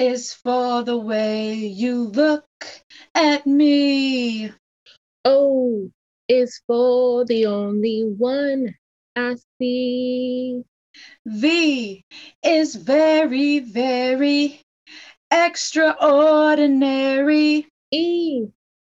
[0.00, 2.46] is for the way you look
[3.14, 4.50] at me.
[5.26, 5.90] O
[6.26, 8.74] is for the only one
[9.14, 10.62] I see.
[11.26, 12.02] V
[12.42, 14.62] is very, very
[15.30, 17.66] extraordinary.
[17.90, 18.46] E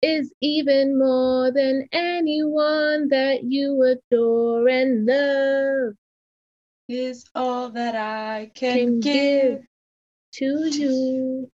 [0.00, 5.92] is even more than anyone that you adore and love.
[6.88, 9.58] Is all that I can, Can give.
[9.58, 9.66] give
[10.34, 11.48] to you.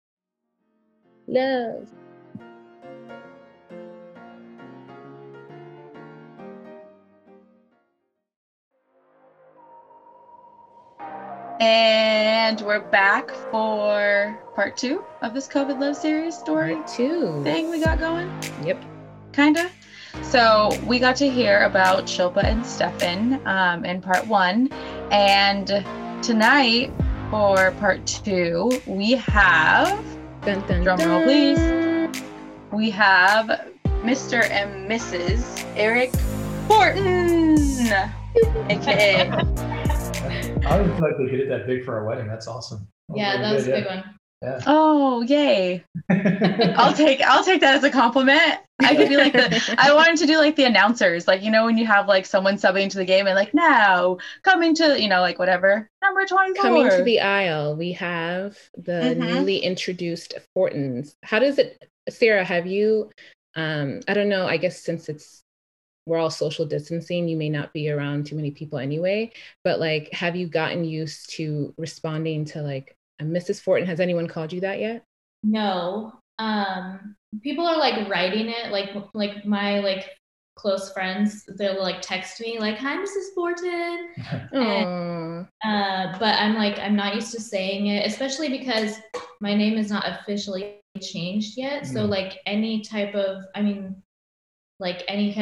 [1.26, 1.86] Love.
[11.60, 17.44] And we're back for part two of this COVID love series story Part two.
[17.44, 18.30] thing we got going.
[18.64, 18.82] Yep.
[19.34, 19.70] Kinda.
[20.22, 24.72] So we got to hear about Shilpa and Stefan um, in part one,
[25.12, 25.66] and
[26.24, 26.90] tonight
[27.30, 30.02] for part two we have
[30.42, 31.24] Dun, dun, Drum roll, dun.
[32.12, 32.22] please.
[32.72, 33.46] we have
[34.02, 34.48] Mr.
[34.50, 35.64] and Mrs.
[35.76, 36.12] Eric
[36.66, 37.58] Fortin,
[38.70, 42.28] aka I don't feel like they did it that big for our wedding.
[42.28, 42.86] That's awesome.
[43.14, 44.04] Yeah, that was a big one.
[44.42, 44.60] Yeah.
[44.66, 45.84] oh yay!
[46.10, 48.60] I'll take I'll take that as a compliment.
[48.82, 51.66] I could be like the I wanted to do like the announcers, like you know
[51.66, 55.08] when you have like someone subbing into the game and like now coming to you
[55.08, 56.62] know like whatever number twenty four.
[56.62, 59.16] Coming to the aisle, we have the Mhm.
[59.18, 61.14] newly introduced Fortins.
[61.22, 62.44] How does it, Sarah?
[62.44, 63.10] Have you?
[63.56, 64.46] Um, I don't know.
[64.46, 65.42] I guess since it's
[66.06, 69.32] we're all social distancing, you may not be around too many people anyway.
[69.64, 73.60] But like, have you gotten used to responding to like a Mrs.
[73.60, 73.86] Fortin?
[73.86, 75.04] Has anyone called you that yet?
[75.42, 76.12] No.
[76.38, 80.10] Um, people are like writing it, like like my like
[80.56, 83.34] close friends, they'll like text me like, "Hi, Mrs.
[83.34, 84.08] Fortin,"
[84.54, 85.46] Aw.
[85.64, 88.96] uh, but I'm like I'm not used to saying it, especially because
[89.40, 91.86] my name is not officially changed yet.
[91.86, 92.08] So Mm.
[92.10, 94.02] like any type of, I mean,
[94.80, 95.32] like any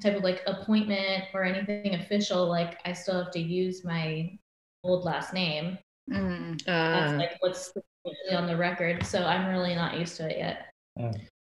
[0.00, 4.38] type of like appointment or anything official, like I still have to use my
[4.82, 5.78] old last name.
[6.10, 6.62] Mm.
[6.64, 7.16] That's Ah.
[7.18, 7.72] like what's
[8.32, 9.04] on the record.
[9.06, 10.66] So I'm really not used to it yet.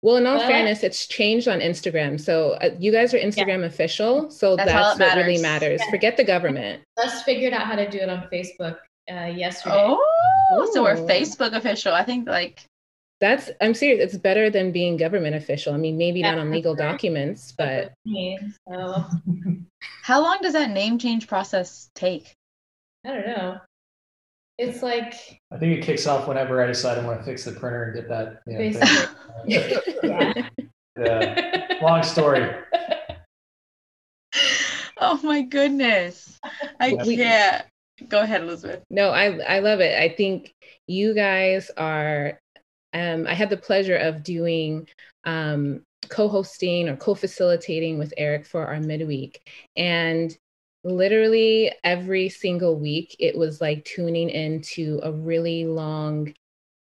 [0.03, 2.21] Well, in all But- fairness, it's changed on Instagram.
[2.21, 4.31] So uh, you guys are Instagram official.
[4.31, 5.63] So That's that's, all that what really matters.
[5.63, 5.81] matters.
[5.85, 5.91] Yeah.
[5.91, 6.83] Forget the government.
[7.03, 8.79] Just figured out how to do it on Facebook
[9.11, 9.77] uh, yesterday.
[9.79, 11.93] Oh, so we're Facebook official.
[11.95, 12.65] I think like
[13.21, 14.13] That's I'm serious.
[14.13, 15.73] It's better than being government official.
[15.73, 16.85] I mean, maybe not on legal sure.
[16.87, 17.93] documents, but
[20.03, 22.35] how long does that name change process take?
[23.07, 23.61] I don't know.
[24.59, 25.15] It's like
[25.51, 27.95] I think it kicks off whenever I decide I want to fix the printer and
[27.95, 28.41] get that.
[28.47, 28.73] You know,
[29.47, 30.05] thing.
[30.07, 30.49] yeah.
[30.99, 31.79] yeah.
[31.83, 32.51] Long story.
[34.99, 36.39] Oh my goodness.
[36.81, 37.65] I We- can't.
[38.09, 38.83] Go ahead, Elizabeth.
[38.91, 39.97] no, I I love it.
[39.97, 40.53] I think
[40.89, 42.41] you guys are.
[42.93, 44.89] Um, I had the pleasure of doing
[45.25, 50.37] um, co-hosting or co-facilitating with Eric for our midweek, and
[50.85, 56.33] literally every single week it was like tuning into a really long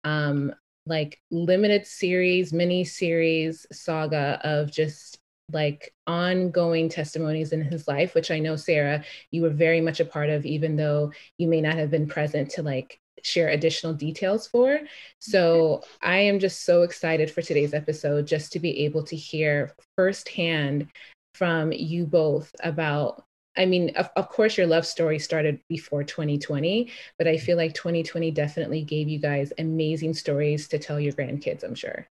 [0.04, 0.52] um
[0.86, 5.18] like limited series mini series saga of just
[5.52, 10.04] like ongoing testimonies in his life which i know sarah you were very much a
[10.04, 14.48] part of even though you may not have been present to like share additional details
[14.48, 14.80] for.
[15.20, 19.72] So i am just so excited for today's episode just to be able to hear
[19.96, 20.88] firsthand
[21.34, 23.24] from you both about
[23.56, 27.74] I mean, of, of course, your love story started before 2020, but I feel like
[27.74, 32.06] 2020 definitely gave you guys amazing stories to tell your grandkids, I'm sure.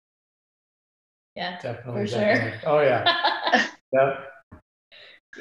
[1.35, 1.59] Yeah.
[1.61, 2.07] Definitely.
[2.07, 2.53] For sure.
[2.65, 3.67] Oh yeah.
[3.91, 4.31] Yep.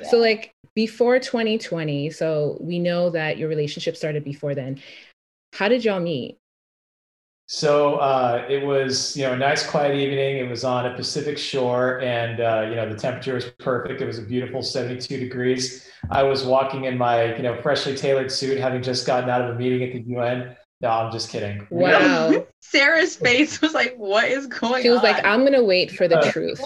[0.01, 0.09] Yeah.
[0.09, 4.81] So, like before 2020, so we know that your relationship started before then.
[5.53, 6.39] How did y'all meet?
[7.51, 10.37] So uh, it was, you know, a nice quiet evening.
[10.37, 14.03] It was on a Pacific shore, and uh, you know the temperature was perfect.
[14.03, 15.89] It was a beautiful 72 degrees.
[16.11, 19.57] I was walking in my, you know, freshly tailored suit, having just gotten out of
[19.57, 20.57] a meeting at the UN.
[20.83, 21.67] No, I'm just kidding.
[21.71, 22.47] Wow.
[22.61, 24.83] Sarah's face was like, what is going on?
[24.83, 25.05] She was on?
[25.05, 26.61] like, I'm going to wait for the Uh, truth.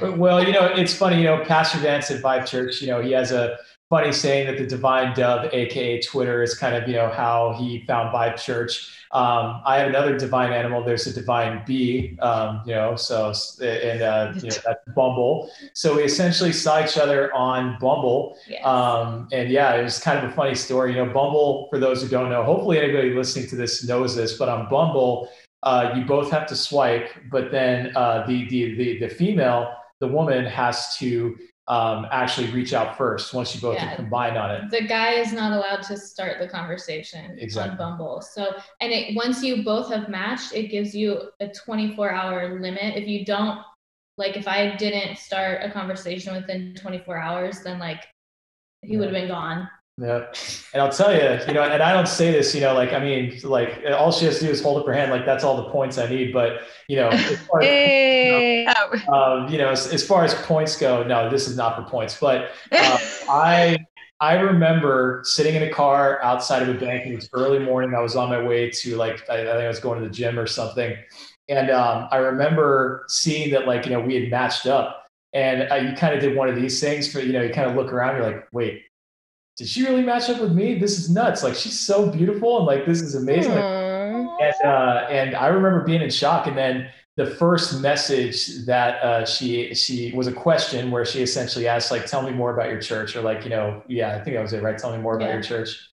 [0.16, 1.18] Well, you know, it's funny.
[1.18, 2.80] You know, Pastor Vance at Vive Church.
[2.80, 3.58] You know, he has a
[3.90, 7.84] funny saying that the divine dove, aka Twitter, is kind of you know how he
[7.86, 8.96] found Vive Church.
[9.12, 10.84] Um, I have another divine animal.
[10.84, 12.16] There's a divine bee.
[12.20, 15.50] Um, you know, so and uh, you know that's Bumble.
[15.74, 18.38] So we essentially saw each other on Bumble.
[18.48, 18.64] Yes.
[18.64, 20.92] Um, and yeah, it was kind of a funny story.
[20.92, 24.38] You know, Bumble, for those who don't know, hopefully anybody listening to this knows this,
[24.38, 25.28] but on Bumble,
[25.64, 30.08] uh, you both have to swipe, but then uh, the, the, the, the female, the
[30.08, 31.36] woman has to
[31.70, 33.84] um, actually reach out first once you both Yeah.
[33.90, 34.70] have combined on it.
[34.70, 37.70] the guy is not allowed to start the conversation Exactly.
[37.70, 38.20] on Bumble.
[38.20, 42.96] So, and it once you both have matched, it gives you a 24 hour limit.
[42.96, 43.60] If you don't,
[44.18, 48.04] like, if I didn't start a conversation within 24 hours, then like
[48.82, 49.68] he would have been gone.
[50.00, 50.24] Yeah.
[50.72, 53.00] And I'll tell you, you know, and I don't say this, you know, like, I
[53.00, 55.10] mean, like, all she has to do is hold up her hand.
[55.10, 56.32] Like, that's all the points I need.
[56.32, 58.66] But, you know, as far as, Hey.
[58.66, 59.12] Oh.
[59.12, 62.18] um, you know, as, as far as points go, no, this is not for points.
[62.18, 62.98] But uh,
[63.28, 63.76] I,
[64.20, 67.04] I remember sitting in a car outside of a bank.
[67.04, 67.94] and It was early morning.
[67.94, 70.14] I was on my way to like, I, I think I was going to the
[70.14, 70.96] gym or something.
[71.50, 74.96] And um, I remember seeing that, like, you know, we had matched up.
[75.32, 77.70] And uh, you kind of did one of these things, but, you know, you kind
[77.70, 78.82] of look around, you're like, wait,
[79.60, 80.78] did she really match up with me?
[80.78, 81.42] This is nuts.
[81.42, 82.56] Like, she's so beautiful.
[82.56, 83.52] And like, this is amazing.
[83.52, 86.46] Like, and uh, and I remember being in shock.
[86.46, 91.68] And then the first message that uh, she she was a question where she essentially
[91.68, 94.34] asked like, "Tell me more about your church," or like, you know, yeah, I think
[94.36, 94.78] that was it, right?
[94.78, 95.34] Tell me more about Yeah.
[95.34, 95.90] your church.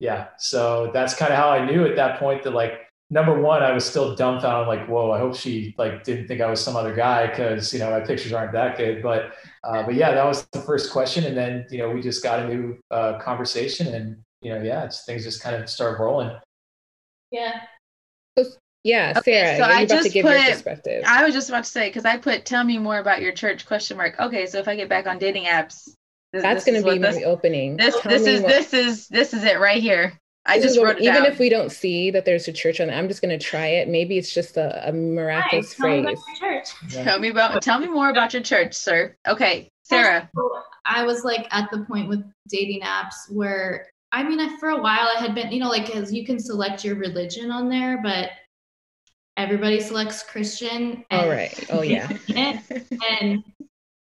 [0.00, 0.26] Yeah.
[0.38, 3.72] So that's kind of how I knew at that point that like number one, I
[3.72, 4.68] was still dumbfounded.
[4.68, 7.78] Like, whoa, I hope she like didn't think I was some other guy because you
[7.78, 9.02] know my pictures aren't that good.
[9.02, 9.32] But
[9.64, 12.40] uh, but yeah, that was the first question, and then you know we just got
[12.40, 16.30] into uh, conversation, and you know yeah, it's, things just kind of started rolling.
[17.30, 17.60] Yeah.
[18.84, 21.02] Yeah, Okay, Sarah, so you're I about to just give your put- perspective.
[21.08, 23.66] I was just about to say because I put "Tell me more about your church?"
[23.66, 24.14] question mark.
[24.20, 25.88] Okay, so if I get back on dating apps,
[26.32, 27.76] this, That's going to be what my this, opening.
[27.76, 30.16] this Tell this is more- this is this is it right here.
[30.48, 31.26] I just what- wrote even down.
[31.26, 33.88] if we don't see that there's a church on I'm just going to try it.
[33.88, 36.40] Maybe it's just a, a miraculous Hi, tell me about phrase.
[36.40, 36.68] your church.
[36.90, 37.04] Yeah.
[37.04, 39.16] tell me about tell me more about your church, sir.
[39.26, 40.30] Okay, Sarah.
[40.84, 44.80] I was like at the point with dating apps where I mean, I, for a
[44.80, 48.00] while I had been, you know, like as you can select your religion on there,
[48.02, 48.30] but
[49.36, 51.04] everybody selects Christian.
[51.10, 51.64] All and- right.
[51.70, 52.08] Oh, yeah.
[52.36, 53.42] and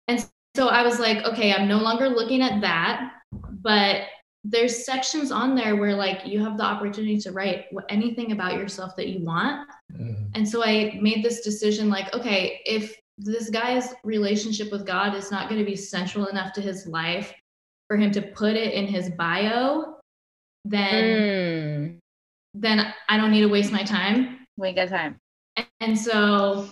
[0.09, 4.03] and so I was like, okay, I'm no longer looking at that, but
[4.45, 8.97] there's sections on there where like you have the opportunity to write anything about yourself
[8.97, 9.69] that you want.
[9.93, 10.31] Mhm.
[10.35, 15.31] And so I made this decision like, okay, if this guy's relationship with God is
[15.31, 17.35] not going to be central enough to his life
[17.87, 19.97] for him to put it in his bio,
[20.65, 21.99] then Mm.
[22.55, 24.47] then I don't need to waste my time.
[24.57, 25.19] We ain't got time.
[25.81, 26.69] And so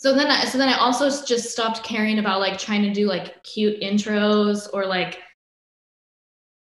[0.00, 3.06] so then I so then I also just stopped caring about like trying to do
[3.06, 5.20] like cute intros or like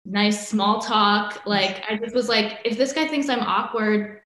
[0.04, 1.42] nice small talk.
[1.46, 4.22] Like I just was like, if this guy thinks I'm awkward,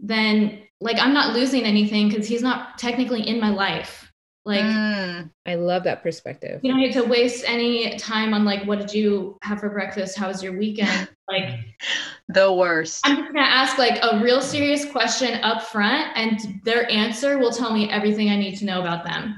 [0.00, 4.04] then like I'm not losing anything because he's not technically in my life.
[4.44, 6.60] Like Mm, I love that perspective.
[6.62, 10.16] you don't need to waste any time on like what did you have for breakfast?
[10.16, 11.08] How was your weekend?
[11.28, 11.58] Like
[12.30, 13.02] the worst.
[13.04, 17.50] I'm just gonna ask like a real serious question up front, and their answer will
[17.52, 19.36] tell me everything I need to know about them.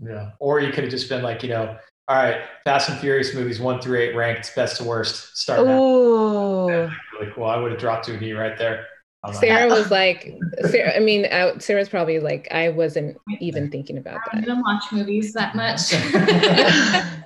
[0.00, 0.30] Yeah.
[0.38, 1.76] Or you could have just been like, you know,
[2.08, 5.36] all right, Fast and Furious movies one through eight ranked best to worst.
[5.36, 5.82] Start now.
[5.82, 6.68] Ooh.
[6.68, 7.44] Really cool.
[7.44, 8.86] I would have dropped to a knee right there.
[9.24, 10.34] I'm Sarah was like,
[10.68, 14.32] Sarah, I mean, uh, Sarah's probably like, I wasn't even thinking about that.
[14.32, 15.92] I don't even watch movies that much.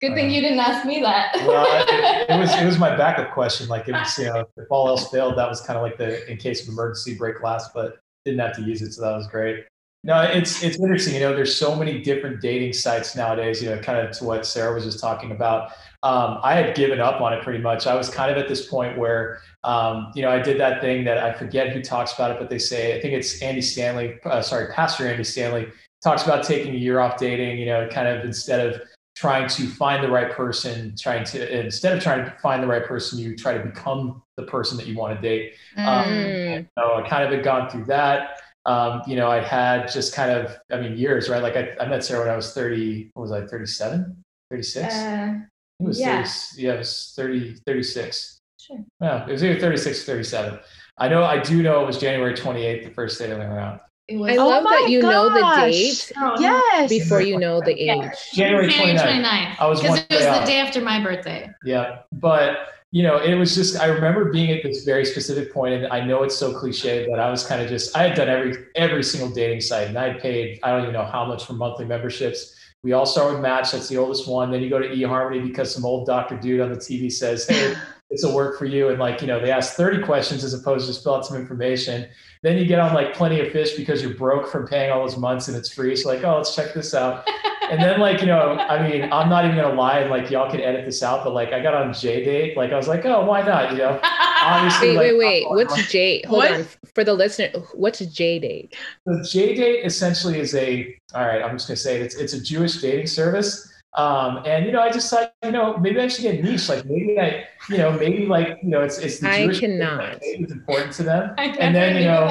[0.00, 1.34] Good thing you didn't ask me that.
[1.46, 3.66] well, it, it was it was my backup question.
[3.68, 6.30] Like it was, you know, if all else failed, that was kind of like the
[6.30, 9.26] in case of emergency break last, but didn't have to use it, so that was
[9.26, 9.64] great.
[10.04, 11.14] No, it's it's interesting.
[11.14, 13.60] You know, there's so many different dating sites nowadays.
[13.60, 15.72] You know, kind of to what Sarah was just talking about.
[16.04, 17.86] Um, I had given up on it pretty much.
[17.86, 21.04] I was kind of at this point where, um, you know, I did that thing
[21.04, 24.18] that I forget who talks about it, but they say I think it's Andy Stanley.
[24.24, 25.66] Uh, sorry, Pastor Andy Stanley
[26.02, 27.58] talks about taking a year off dating.
[27.58, 28.80] You know, kind of instead of
[29.16, 32.84] trying to find the right person, trying to instead of trying to find the right
[32.84, 35.54] person, you try to become the person that you want to date.
[35.76, 36.68] Um, Mm.
[36.78, 38.40] So I kind of had gone through that.
[38.68, 41.42] Um, you know, I had just kind of, I mean, years, right?
[41.42, 44.14] Like I, I met Sarah when I was 30, what was I, 37,
[44.50, 44.94] 36?
[44.94, 45.34] Uh,
[45.80, 46.22] it was yeah.
[46.22, 48.38] 30, yeah, it was 30, 36.
[48.60, 48.84] sure.
[49.00, 50.58] Yeah, it was either 36 or 37.
[50.98, 53.58] I know, I do know it was January 28th, the first day that we went
[53.58, 53.80] out.
[54.10, 56.90] Was I Oh love that you know the date Oh, Yes.
[56.90, 57.94] before you know the Yeah.
[58.10, 58.12] age.
[58.34, 59.00] January 29th.
[59.00, 59.56] 29th.
[59.60, 60.46] I was because it was the off.
[60.46, 61.48] day after my birthday.
[61.64, 65.74] Yeah, but you know, it was just I remember being at this very specific point,
[65.74, 68.28] and I know it's so cliche, but I was kind of just I had done
[68.28, 71.44] every every single dating site, and I had paid I don't even know how much
[71.44, 72.54] for monthly memberships.
[72.82, 74.50] We all start with Match, that's the oldest one.
[74.50, 77.74] Then you go to eHarmony because some old doctor dude on the TV says, "Hey,
[78.10, 80.86] this will work for you," and like you know, they ask thirty questions as opposed
[80.86, 82.08] to just fill out some information.
[82.42, 85.18] Then you get on like Plenty of Fish because you're broke from paying all those
[85.18, 85.94] months and it's free.
[85.94, 87.28] So like, oh, let's check this out.
[87.70, 90.50] And then like, you know, I mean, I'm not even gonna lie, and like y'all
[90.50, 93.24] can edit this out, but like I got on JDate, like I was like, oh,
[93.24, 93.72] why not?
[93.72, 95.48] You know, obviously Wait, like, wait, wait.
[95.50, 96.22] What's J?
[96.26, 96.52] Hold What?
[96.52, 96.66] on.
[96.94, 98.74] For the listener, what's JDate?
[99.06, 102.32] the J date essentially is a all right, I'm just gonna say it, it's it's
[102.32, 103.72] a Jewish dating service.
[103.94, 106.68] Um, and you know, I just thought, you know, maybe I should get niche.
[106.68, 110.20] Like maybe I, you know, maybe like you know, it's it's the I Jewish cannot.
[110.20, 111.34] thing, it's important to them.
[111.38, 112.24] And then you know,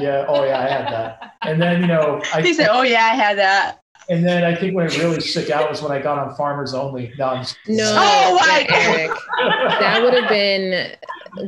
[0.00, 1.34] yeah, oh yeah, I had that.
[1.42, 3.79] And then you know, I He said, "Oh yeah, I had that."
[4.10, 6.74] And then I think when it really shook out was when I got on Farmers
[6.74, 7.12] Only.
[7.18, 9.10] No, I'm just No, Oh my Eric,
[9.80, 10.96] that would have been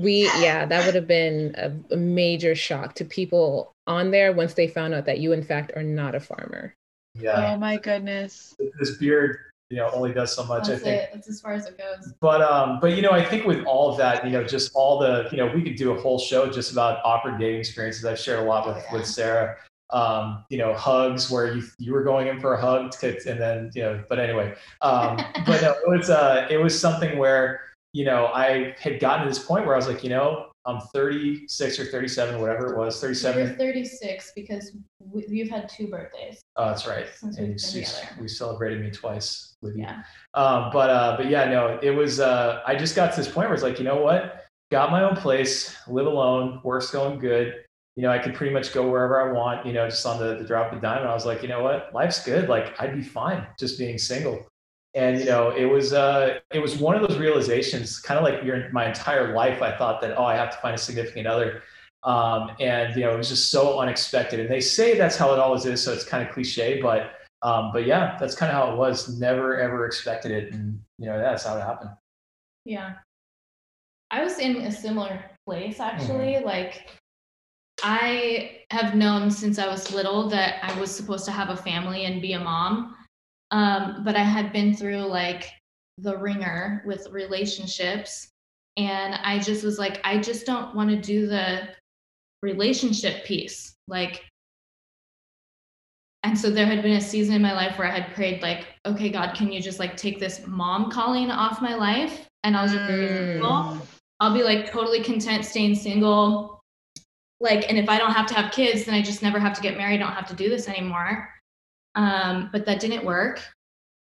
[0.01, 4.55] we yeah that would have been a, a major shock to people on there once
[4.55, 6.73] they found out that you in fact are not a farmer
[7.21, 8.55] yeah, Oh my goodness.
[8.81, 9.37] this beard,
[9.69, 10.69] you know, only does so much.
[10.69, 11.03] That's I think.
[11.03, 11.11] it.
[11.13, 12.15] That's as far as it goes.
[12.23, 14.99] But um, but you know, I think with all of that, you know, just all
[14.99, 18.03] the, you know, we could do a whole show just about awkward dating experiences.
[18.07, 18.93] I've shared a lot with Yeah.
[18.95, 19.57] with Sarah.
[19.93, 23.39] Um, you know, hugs where you you were going in for a hug, to, and
[23.41, 27.61] then you know, but anyway, um, but no, it was uh, it was something where
[27.93, 30.81] you know I had gotten to this point where I was like, you know, I'm
[30.81, 33.47] 36 or 37, whatever it was, 37.
[33.49, 36.41] You're 36 because we, you've had two birthdays.
[36.57, 37.07] Oh, that's right.
[37.23, 38.09] And we've you, been you- together.
[38.21, 39.83] we celebrated me twice with you.
[39.83, 40.03] Yeah.
[40.35, 42.21] Um, but uh, but yeah, no, it was.
[42.21, 44.45] Uh, I just got to this point where it's like, you know what?
[44.71, 47.62] Got my own place, live alone, work's going good.
[47.97, 49.67] You know, I could pretty much go wherever I want.
[49.67, 50.99] You know, just on the, the drop of dime.
[50.99, 51.91] And I was like, you know what?
[51.93, 52.49] Life's good.
[52.49, 54.47] Like I'd be fine just being single.
[54.95, 58.45] And you know, it was uh, it was one of those realizations, kind of like
[58.45, 59.63] your my entire life.
[59.63, 61.63] I thought that oh, I have to find a significant other.
[62.05, 64.41] Um, and you know, it was just so unexpected.
[64.41, 67.71] And they say that's how it always is, so it's kind of cliche, but um,
[67.73, 69.19] but yeah, that's kind of how it was.
[69.19, 71.91] Never ever expected it, and you know that's how it happened.
[72.65, 72.95] Yeah.
[74.11, 76.39] I was in a similar place actually.
[76.39, 76.87] Like,
[77.83, 82.05] I have known since I was little that I was supposed to have a family
[82.05, 82.97] and be a mom.
[83.51, 85.51] Um, but I had been through like
[85.99, 88.29] the ringer with relationships.
[88.77, 91.69] And I just was like, I just don't want to do the
[92.43, 93.75] relationship piece.
[93.89, 94.25] Like,
[96.23, 98.67] and so there had been a season in my life where I had prayed, like,
[98.87, 102.29] okay, God, can you just like take this mom calling off my life?
[102.45, 102.85] And I was just
[103.43, 103.87] Mm.
[104.21, 106.62] I'll be like totally content staying single.
[107.43, 109.61] Like, and if I don't have to have kids, then I just never have to
[109.61, 109.97] get married.
[109.97, 111.29] I don't have to do this anymore.
[111.97, 113.43] Um, but that didn't work.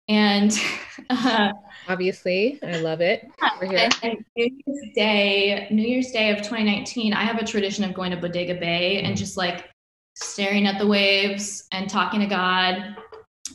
[0.09, 0.53] And
[1.11, 1.53] uh,
[1.89, 3.25] obviously i love it
[3.61, 3.89] We're here.
[4.03, 8.17] New Year's Day, New Year's Day of 2019, I have a tradition of going to
[8.17, 9.71] Bodega Bay and just like
[10.15, 12.97] staring at the waves and talking to God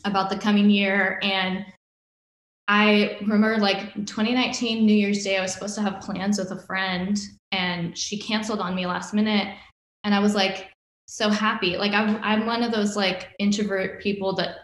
[0.04, 1.20] about the coming year.
[1.22, 1.64] And
[2.66, 6.58] I remember like 2019 New Year's Day, I was supposed to have plans with a
[6.58, 7.18] friend
[7.52, 9.54] and she canceled on me last minute.
[10.08, 10.70] And I was like
[11.06, 11.76] so happy.
[11.76, 14.56] Like I'm I'm one of those like introvert people that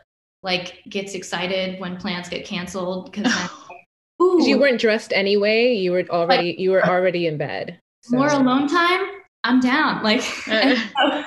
[0.42, 3.12] like gets excited when plans get canceled
[4.18, 8.16] because you weren't dressed anyway you were already you were uh, already in bed so-
[8.16, 9.00] more alone time,
[9.44, 10.02] I'm down.
[10.02, 10.52] Like uh.
[10.52, 11.24] and so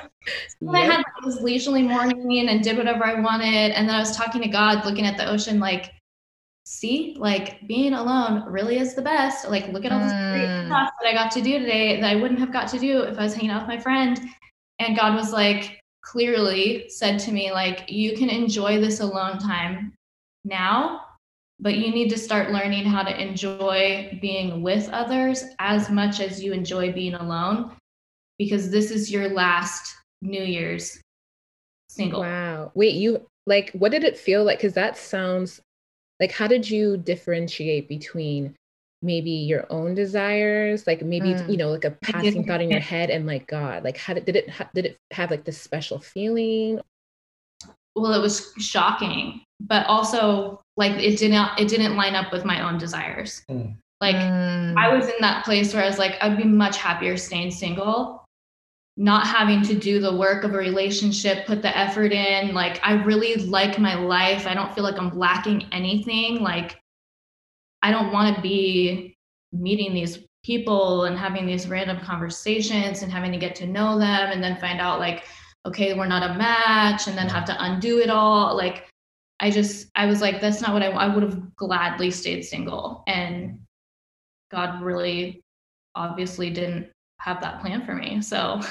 [0.60, 4.00] when I had like, this leisurely morning and did whatever I wanted, and then I
[4.00, 5.94] was talking to God, looking at the ocean, like,
[6.68, 9.48] see, like being alone really is the best.
[9.50, 10.66] Like, look at all this great Mm.
[10.68, 13.18] stuff that I got to do today that I wouldn't have got to do if
[13.18, 14.20] I was hanging out with my friend.
[14.80, 19.94] And God was like, clearly said to me, like, you can enjoy this alone time
[20.44, 21.06] now,
[21.60, 26.44] but you need to start learning how to enjoy being with others as much as
[26.44, 27.72] you enjoy being alone
[28.38, 31.00] because this is your last New Year's
[31.90, 32.22] single.
[32.22, 35.62] wow wait you like what did it feel like because that sounds
[36.20, 38.56] like how did you differentiate between
[39.04, 41.50] maybe your own desires like maybe Mm.
[41.50, 44.26] you know like a passing thought in your head and like god like how did,
[44.26, 46.80] did it ha- did it have like this special feeling
[47.96, 52.62] Well, it was shocking, but also like it didn't it didn't line up with my
[52.62, 53.42] own desires.
[53.50, 53.74] Mm.
[54.02, 54.78] Like Mm.
[54.78, 58.24] I was in that place where I was like, I'd be much happier staying single,
[59.00, 62.56] not having to do the work of a relationship, put the effort in.
[62.56, 64.48] Like, I really like my life.
[64.48, 66.42] I don't feel like I'm lacking anything.
[66.42, 66.80] Like,
[67.84, 69.16] I don't want to be
[69.54, 74.32] meeting these people and having these random conversations and having to get to know them
[74.32, 75.26] and then find out, like,
[75.68, 78.58] okay, we're not a match and then have to undo it all.
[78.58, 78.90] Like,
[79.40, 83.04] I just, I was like, that's not what I, I would have gladly stayed single.
[83.06, 83.60] And
[84.50, 85.42] God really
[85.94, 86.90] obviously didn't
[87.28, 88.22] have that plan for me.
[88.22, 88.62] So,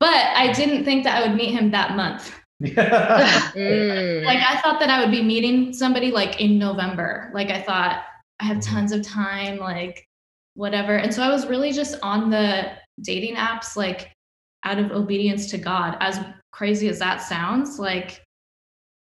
[0.00, 2.34] but I didn't think that I would meet him that month.
[2.62, 4.24] Mm.
[4.24, 7.30] Like I thought that I would be meeting somebody like in November.
[7.34, 8.04] Like I thought
[8.40, 10.06] I have tons of time, like
[10.54, 10.96] whatever.
[10.96, 12.72] And so I was really just on the
[13.02, 14.12] dating apps, like
[14.64, 15.96] out of obedience to God.
[16.00, 16.18] As
[16.52, 18.22] crazy as that sounds, like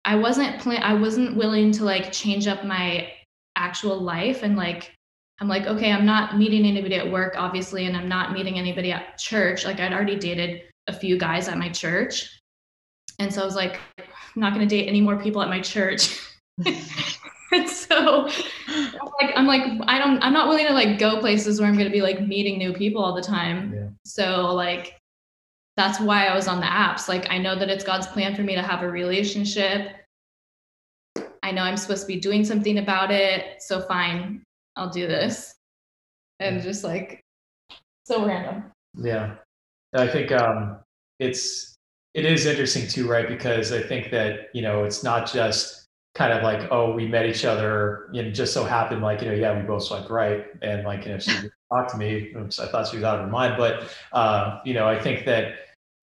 [0.03, 3.11] I wasn't plan I wasn't willing to like change up my
[3.55, 4.93] actual life and like
[5.39, 8.91] I'm like, okay, I'm not meeting anybody at work, obviously, and I'm not meeting anybody
[8.91, 9.65] at church.
[9.65, 12.41] Like I'd already dated a few guys at my church.
[13.19, 14.05] And so I was like, I'm
[14.41, 16.19] not going to date any more people at my church.
[17.51, 18.27] and so
[18.67, 21.77] I'm like I'm like I don't I'm not willing to like go places where I'm
[21.77, 23.73] gonna be like meeting new people all the time.
[23.73, 23.87] Yeah.
[24.05, 24.97] So like
[25.75, 27.07] that's why I was on the apps.
[27.07, 29.91] Like I know that it's God's plan for me to have a relationship.
[31.43, 33.61] I know I'm supposed to be doing something about it.
[33.61, 34.43] So fine,
[34.77, 35.55] I'll do this.
[36.39, 37.21] And just like
[38.05, 38.71] so random.
[38.95, 39.35] Yeah.
[39.93, 40.77] I think um,
[41.19, 41.75] it's
[42.13, 43.27] it is interesting too, right?
[43.27, 47.27] Because I think that you know it's not just kind of like oh we met
[47.27, 50.83] each other and just so happened like you know yeah we both swiped right and
[50.83, 51.31] like you know she
[51.71, 54.87] talked to me I thought she was out of her mind but uh, you know
[54.87, 55.53] I think that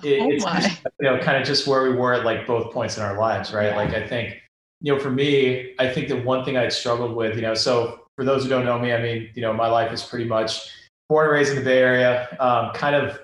[0.05, 2.73] it, Oh it's just, you know kind of just where we were at like both
[2.73, 3.77] points in our lives right Yeah.
[3.77, 4.41] like I think
[4.81, 8.04] you know for me I think the one thing I'd struggled with you know so
[8.17, 10.71] for those who don't know me I mean you know my life is pretty much
[11.09, 13.21] born and raised in the Bay Area um, kind of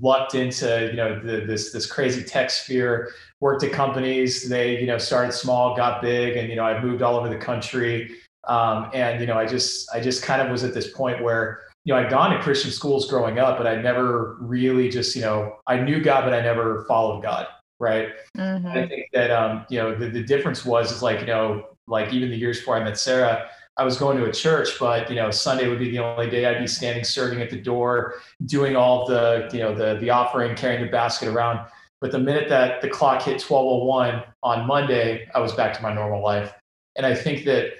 [0.00, 4.86] lucked into you know the, this this crazy tech sphere worked at companies they you
[4.86, 8.14] know started small got big and you know i moved all over the country
[8.48, 11.62] um, and you know i just i just kind of was at this point where
[11.86, 15.22] you know i'd gone to christian schools growing up but i never really just you
[15.22, 17.46] know i knew god but i never followed god
[17.80, 18.66] right Mhm.
[18.66, 22.12] I think that um, you know the, the difference was is like you know like
[22.12, 25.14] even the years before I met Sarah, I was going to a church, but you
[25.14, 28.74] know Sunday would be the only day I'd be standing serving at the door, doing
[28.74, 31.60] all the you know the the offering, carrying the basket around.
[32.00, 35.94] But the minute that the clock hit 12:01 on Monday, I was back to my
[35.94, 36.52] normal life.
[36.96, 37.72] And I think that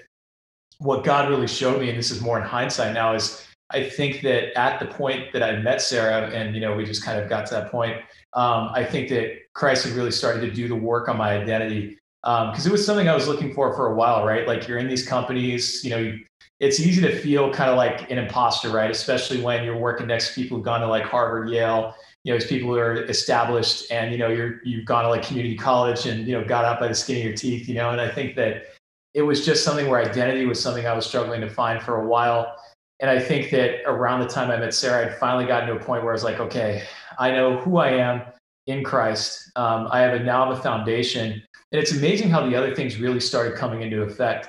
[0.79, 4.23] what God really showed me, and this is more in hindsight now, is I think
[4.23, 7.29] that at the point that I met Sarah, and you know we just kind of
[7.29, 7.97] got to that point,
[8.35, 11.99] um, I think that Christ had really started to do the work on my identity
[12.23, 14.47] because it was something I was looking for for a while, right?
[14.47, 16.17] Like you're in these companies, you know,
[16.61, 18.91] it's easy to feel kind of like an imposter, right?
[18.91, 21.95] Especially when you're working next to people who've gone to like Harvard, Yale,
[22.25, 25.23] you know, it's people who are established, and you know, you're you've gone to like
[25.23, 27.91] community college and you know got out by the skin of your teeth, you know.
[27.91, 28.67] And I think that
[29.15, 32.07] it was just something where identity was something I was struggling to find for a
[32.07, 32.57] while.
[33.01, 35.79] And I think that around the time I met Sarah, I'd finally gotten to a
[35.79, 36.83] point where I was like, okay,
[37.19, 38.23] I know who I am
[38.67, 39.51] in Christ.
[39.57, 42.99] Um, I have a now have a foundation, and it's amazing how the other things
[42.99, 44.49] really started coming into effect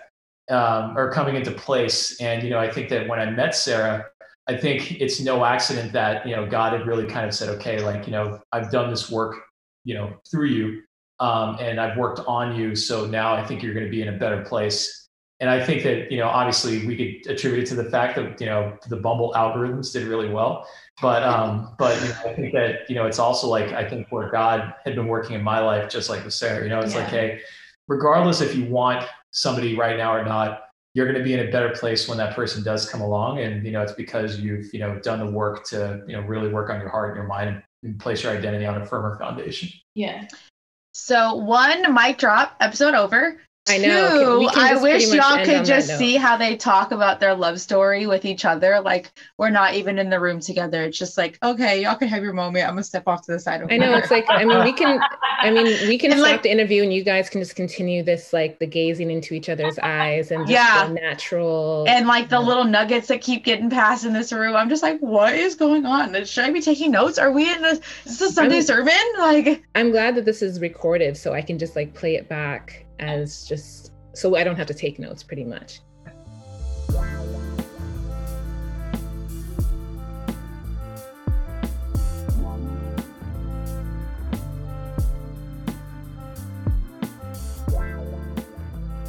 [0.49, 2.19] um, or coming into place.
[2.21, 4.05] And you know, I think that when I met Sarah,
[4.47, 7.81] I think it's no accident that you know God had really kind of said, okay,
[7.81, 9.35] like you know, I've done this work,
[9.83, 10.81] you know, through you,
[11.19, 12.75] um, and I've worked on you.
[12.75, 14.98] So now I think you're going to be in a better place.
[15.41, 18.39] And I think that you know, obviously, we could attribute it to the fact that
[18.41, 20.67] you know the Bumble algorithms did really well.
[21.01, 24.07] But um, but you know, I think that you know, it's also like I think
[24.09, 26.63] where God had been working in my life, just like with Sarah.
[26.63, 27.39] You know, it's like, hey,
[27.87, 31.51] regardless if you want somebody right now or not, you're going to be in a
[31.51, 33.39] better place when that person does come along.
[33.39, 36.49] And you know, it's because you've you know done the work to you know really
[36.49, 39.69] work on your heart and your mind and place your identity on a firmer foundation.
[39.95, 40.27] Yeah.
[40.91, 43.39] So one mic drop, episode over.
[43.69, 44.09] I know.
[44.09, 47.35] Can- we Two, can I wish y'all could just see how they talk about their
[47.35, 48.79] love story with each other.
[48.81, 50.83] Like we're not even in the room together.
[50.83, 52.65] It's just like, okay, y'all can have your moment.
[52.65, 53.61] I'm gonna step off to the side.
[53.69, 54.99] I know here." it's like I mean we can
[55.39, 58.03] I mean we can And, stop like- the interview and you guys can just continue
[58.03, 60.87] this like the gazing into each other's eyes and just Yeah.
[60.87, 64.55] the natural and like the little nuggets that keep getting passed in this room.
[64.55, 66.13] I'm just like, what is going on?
[66.25, 67.17] Should I be taking notes?
[67.17, 67.79] Are we in this?
[68.05, 68.93] is this a Sunday I'm- sermon?
[69.19, 72.85] Like I'm glad that this is recorded so I can just like play it back
[72.99, 75.81] as just so I don't have to take notes pretty much.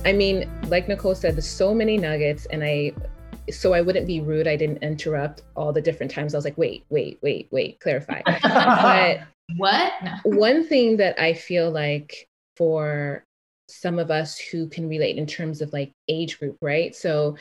[0.05, 2.93] I mean, like Nicole said, there's so many nuggets, and I,
[3.51, 4.49] so I wouldn't be rude.
[4.49, 6.35] I didn't interrupt all the different times.
[6.35, 8.23] I was like, wait, wait, wait, wait, clarify.
[8.43, 9.21] but
[9.57, 9.93] What?
[10.03, 10.13] No.
[10.25, 13.25] one thing that I feel like for
[13.71, 16.95] some of us who can relate in terms of like age group, right?
[16.95, 17.37] So,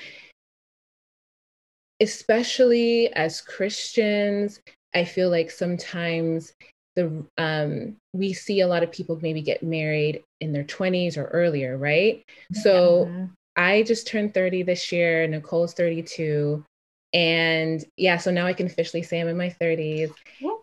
[1.99, 4.61] especially as Christians,
[4.93, 6.53] I feel like sometimes
[6.95, 11.25] the um, we see a lot of people maybe get married in their 20s or
[11.25, 12.23] earlier, right?
[12.53, 13.31] So Mhm.
[13.55, 15.27] I just turned 30 this year.
[15.27, 16.63] Nicole's 32.
[17.13, 20.11] And yeah, so now I can officially say I'm in my 30s.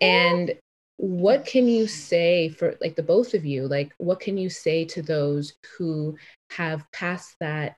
[0.01, 0.55] And
[0.99, 3.69] what can you say for like the both of you?
[3.69, 6.17] Like, what can you say to those who
[6.51, 7.77] have passed that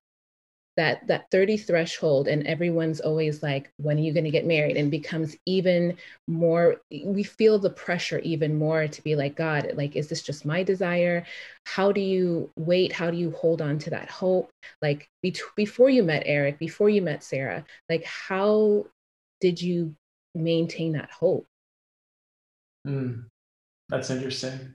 [0.77, 4.77] that that 30 threshold and everyone's always like when are you going to get married?
[4.77, 5.97] and becomes even
[6.29, 10.47] more we feel the pressure even more to be like god like is this just
[10.47, 11.25] my desire?
[11.65, 12.93] How do you wait?
[12.93, 14.51] How do you hold on to that hope?
[14.81, 18.87] Like bet- before you met eric before you met sarah like how
[19.41, 19.95] did you
[20.35, 21.47] maintain that hope
[22.89, 23.21] Hmm.
[23.91, 24.75] That's interesting.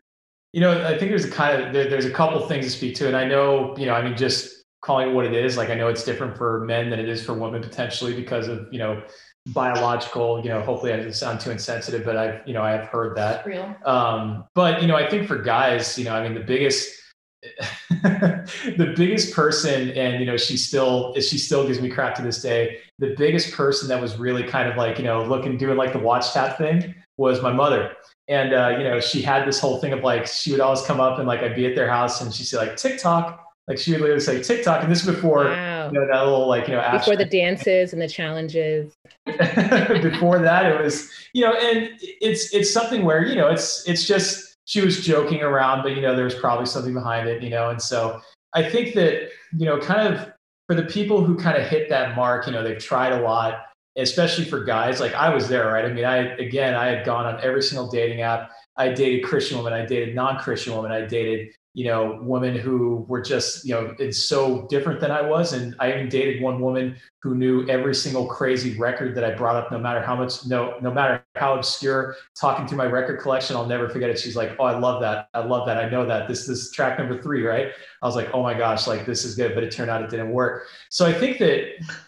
[0.54, 2.96] You know, I think there's a kind of there, there's a couple things to speak
[2.98, 5.58] to, and I know, you know, I mean, just calling it what it is.
[5.58, 8.68] Like I know it's different for men than it is for women potentially because of
[8.72, 9.02] you know
[9.48, 10.42] biological.
[10.44, 13.18] You know, hopefully I didn't sound too insensitive, but I've you know I have heard
[13.18, 13.46] that.
[13.48, 13.76] Real.
[13.84, 17.00] Um, but you know, I think for guys, you know, I mean, the biggest.
[17.90, 22.42] the biggest person and you know she still she still gives me crap to this
[22.42, 22.80] day.
[23.00, 26.00] The biggest person that was really kind of like you know looking doing like the
[26.00, 27.96] watch tap thing was my mother.
[28.30, 31.02] And uh, you know she had this whole thing of like she would always come
[31.02, 33.92] up and like i'd be at their house and she'd say like tiktok like she
[33.92, 35.88] would literally say tiktok and this is before Wow.
[35.88, 38.94] you know that little like you know Before the dances and the challenges.
[39.26, 44.08] before that it was you know and it's it's something where you know it's it's
[44.08, 47.70] just she was joking around but you know there's probably something behind it you know?
[47.70, 48.22] And so
[48.54, 50.32] i think that you know kind of
[50.68, 53.66] for the people who kind of hit that mark you know they've tried a lot
[53.98, 55.86] especially for guys like i was there right?
[55.86, 58.52] I mean i again i had gone on every single dating app.
[58.78, 63.22] I dated christian women i dated non-christian women i dated you know women who were
[63.22, 66.96] just you know it's so different than i was and i even dated one woman
[67.24, 70.78] who knew every single crazy record that I brought up, no matter how much, no,
[70.82, 72.18] no matter how obscure.
[72.38, 74.20] Talking through my record collection, I'll never forget it.
[74.20, 75.30] She's like, "Oh, I love that.
[75.34, 75.78] I love that.
[75.78, 76.28] I know that.
[76.28, 79.36] This, this track number three, right?" I was like, "Oh my gosh, like this is
[79.36, 80.68] good," but it turned out it didn't work.
[80.90, 81.64] So I think that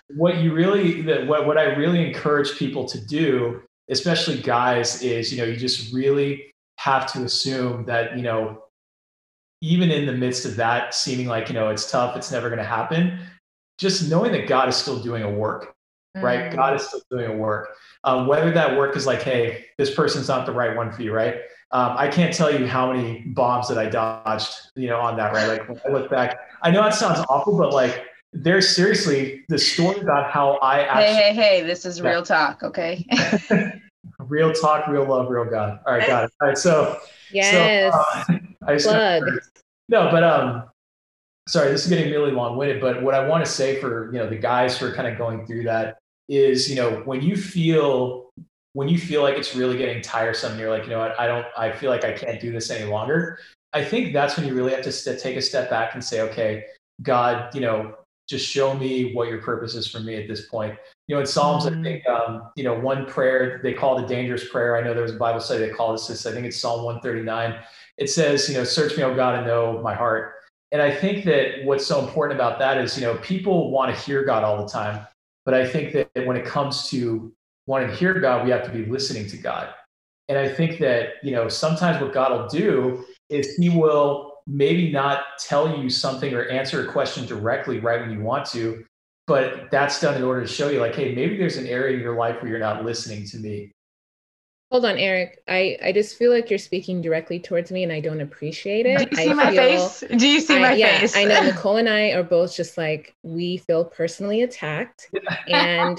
[0.10, 5.32] what you really, that what what I really encourage people to do, especially guys, is
[5.32, 8.65] you know you just really have to assume that you know
[9.66, 12.60] even in the midst of that seeming like you know it's tough, it's never going
[12.60, 13.20] to happen
[13.78, 15.76] just knowing that God is still doing a work,
[16.16, 16.52] right?
[16.52, 16.56] Mm.
[16.56, 17.76] God is still doing a work.
[18.04, 21.12] Um, whether that work is like, hey, this person's not the right one for you,
[21.12, 21.36] right?
[21.72, 25.34] Um, I can't tell you how many bombs that I dodged, you know, on that,
[25.34, 25.48] right?
[25.48, 29.58] Like when I look back, I know that sounds awful, but like there's seriously the
[29.58, 32.12] story about how I Hey, actually hey, hey, this is Yeah.
[32.12, 33.06] real talk, okay?
[34.20, 35.80] real talk, real love, real God.
[35.86, 36.32] All right, got it.
[36.40, 37.00] All right, so
[37.32, 37.94] Yes.
[37.94, 39.24] So, uh, I Plug.
[39.90, 40.64] no, but um,
[41.48, 42.82] sorry, this is getting really long-winded.
[42.82, 45.18] But what I want to say for you know the guys who are kind of
[45.18, 45.98] going through that
[46.28, 48.30] is you know when you feel
[48.74, 51.28] when you feel like it's really getting tiresome, and you're like, you know what, I
[51.28, 53.40] don't, I feel like I can't do this any longer.
[53.72, 56.20] I think that's when you really have to st- take a step back and say,
[56.20, 56.66] okay,
[57.02, 57.96] God, you know,
[58.28, 60.76] just show me what your purpose is for me at this point.
[61.08, 61.80] You know, in Psalms, Mhm.
[61.80, 64.76] I think, um, you know, one prayer they call it a dangerous prayer.
[64.76, 66.26] I know there was a Bible study they call this this.
[66.26, 67.58] I think it's Psalm 139.
[67.98, 70.34] It says, you know, search me, oh God, and know my heart.
[70.72, 74.02] And I think that what's so important about that is, you know, people want to
[74.02, 75.06] hear God all the time.
[75.46, 77.32] But I think that when it comes to
[77.68, 79.70] wanting to hear God, we have to be listening to God.
[80.28, 84.92] And I think that, you know, sometimes what God will do is he will maybe
[84.92, 88.84] not tell you something or answer a question directly right when you want to,
[89.28, 92.02] but that's done in order to show you, like, hey, maybe there's an area in
[92.04, 93.72] your life where you're not listening to me.
[94.76, 95.42] Hold on, Eric.
[95.48, 98.98] I, I just feel like you're speaking directly towards me and I don't appreciate it.
[98.98, 100.04] Do you see I my feel- face?
[100.18, 101.16] Do you see I- my yeah, face?
[101.16, 105.10] I know Nicole and I are both just like we feel personally attacked.
[105.48, 105.98] And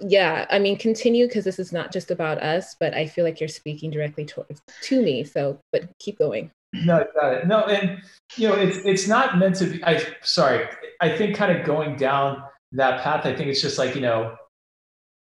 [0.00, 3.38] yeah, I mean continue because this is not just about us, but I feel like
[3.38, 5.22] you're speaking directly towards to me.
[5.22, 6.50] So but keep going.
[6.72, 7.46] No, got it.
[7.46, 8.02] No, and
[8.36, 9.84] you know, it's it's not meant to be.
[9.84, 10.66] I sorry.
[11.00, 13.26] I think kind of going down that path.
[13.26, 14.34] I think it's just like you know,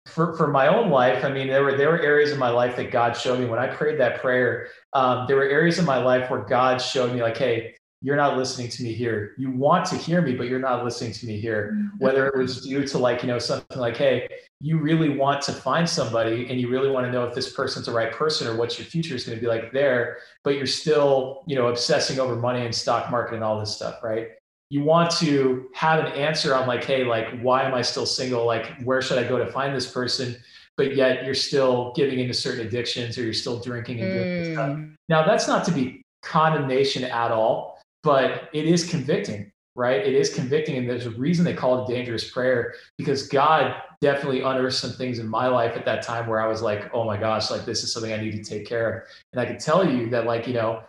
[0.09, 1.25] for for my own life.
[1.25, 3.59] I mean, there were there were areas in my life that God showed me when
[3.59, 4.69] I prayed that prayer.
[4.93, 8.37] Um, there were areas in my life where God showed me like, hey, you're not
[8.37, 9.35] listening to me here.
[9.39, 11.91] You want to hear me, but you're not listening to me here.
[11.99, 14.29] Whether it was due to like you know something like, hey,
[14.61, 17.87] you really want to find somebody and you really want to know if this person's
[17.87, 20.67] the right person or what your future is going to be like there but you're
[20.67, 24.31] still you know obsessing over money and stock market and all this stuff right
[24.71, 28.47] you want to have an answer on like hey like why am i still single?
[28.47, 30.37] Like where should i go to find this person?
[30.77, 34.71] But yet you're still giving into certain addictions or you're still drinking and doing stuff.
[34.71, 34.95] Mm.
[35.09, 40.05] now that's not to be condemnation at all but it is convicting right?
[40.05, 43.77] It is convicting and there's a reason they call it a dangerous prayer because god
[44.01, 47.05] definitely unearthed some things in my life at that time where i was like oh
[47.05, 49.03] my gosh like this is something i need to take care of.
[49.33, 50.83] And i can tell you that like you know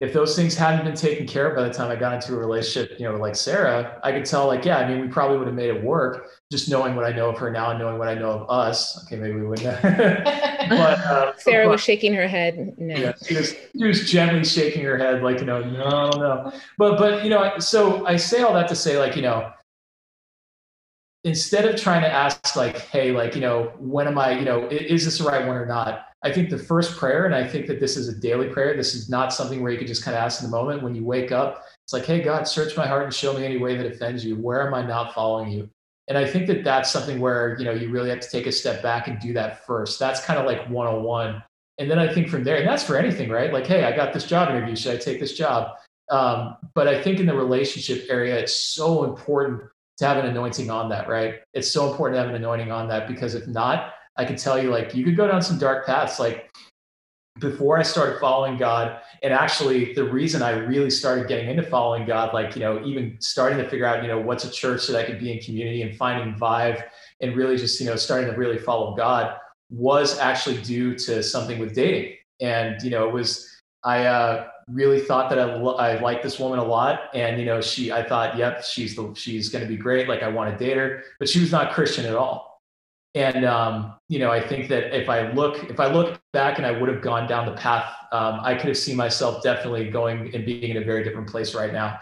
[0.00, 2.38] if those things hadn't been taken care of by the time I got into a
[2.38, 5.46] relationship, you know, like Sarah, I could tell like, yeah, I mean, we probably would
[5.46, 8.08] have made it work just knowing what I know of her now and knowing what
[8.08, 9.04] I know of us.
[9.04, 9.82] Okay, maybe we wouldn't.
[9.82, 12.74] but uh, Sarah but- was shaking her head.
[12.78, 12.94] No.
[12.94, 16.52] yeah, she was, she was gently shaking her head, like, you know, no, no.
[16.78, 19.52] But, but, you know, so I say all that to say, like, you know,
[21.24, 24.66] instead of trying to ask, like, hey, like, you know, when am I, you know,
[24.68, 26.06] is this the right one or not?
[26.22, 28.76] I think the first prayer, and I think that this is a daily prayer.
[28.76, 30.94] This is not something where you can just kind of ask in the moment when
[30.94, 31.64] you wake up.
[31.84, 34.36] It's like, hey, God, search my heart and show me any way that offends you.
[34.36, 35.70] Where am I not following you?
[36.08, 38.52] And I think that that's something where, you know, you really have to take a
[38.52, 39.98] step back and do that first.
[39.98, 41.42] That's kind of like 101.
[41.78, 43.52] And then I think from there, and that's for anything, right?
[43.52, 44.76] Like, hey, I got this job interview.
[44.76, 45.76] Should I take this job?
[46.10, 49.62] Um, but I think in the relationship area, it's so important
[50.00, 51.40] to have an anointing on that, right?
[51.52, 54.60] It's so important to have an anointing on that because if not, I can tell
[54.60, 56.18] you, like, you could go down some dark paths.
[56.18, 56.50] Like,
[57.38, 62.06] before I started following God, and actually the reason I really started getting into following
[62.06, 64.96] God, like, you know, even starting to figure out, you know, what's a church that
[64.96, 66.82] I could be in community and finding Vive
[67.20, 69.36] and really just, you know, starting to really follow God
[69.68, 72.16] was actually due to something with dating.
[72.40, 73.46] And, you know, it was,
[73.84, 77.10] I uh, really thought that I, I liked this woman a lot.
[77.14, 80.08] And, you know, she, I thought, yep, she's the, she's going to be great.
[80.08, 82.60] Like I want to date her, but she was not Christian at all.
[83.14, 86.66] And, um, you know, I think that if I look, if I look back and
[86.66, 90.34] I would have gone down the path, um, I could have seen myself definitely going
[90.34, 91.98] and being in a very different place right now.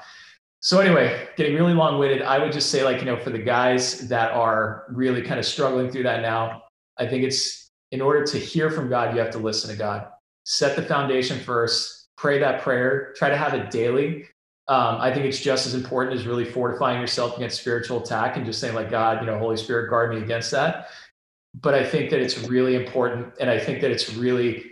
[0.60, 4.08] So anyway, getting really long-winded, I would just say like, you know, for the guys
[4.08, 6.64] that are really kind of struggling through that now,
[6.98, 10.08] I think it's in order to hear from God, you have to listen to God.
[10.44, 14.26] Set the foundation first, pray that prayer, try to have it daily.
[14.66, 18.44] Um, I think it's just as important as really fortifying yourself against spiritual attack and
[18.44, 20.88] just saying, like, God, you know, Holy Spirit, guard me against that.
[21.62, 23.32] But I think that it's really important.
[23.40, 24.64] And I think that it's really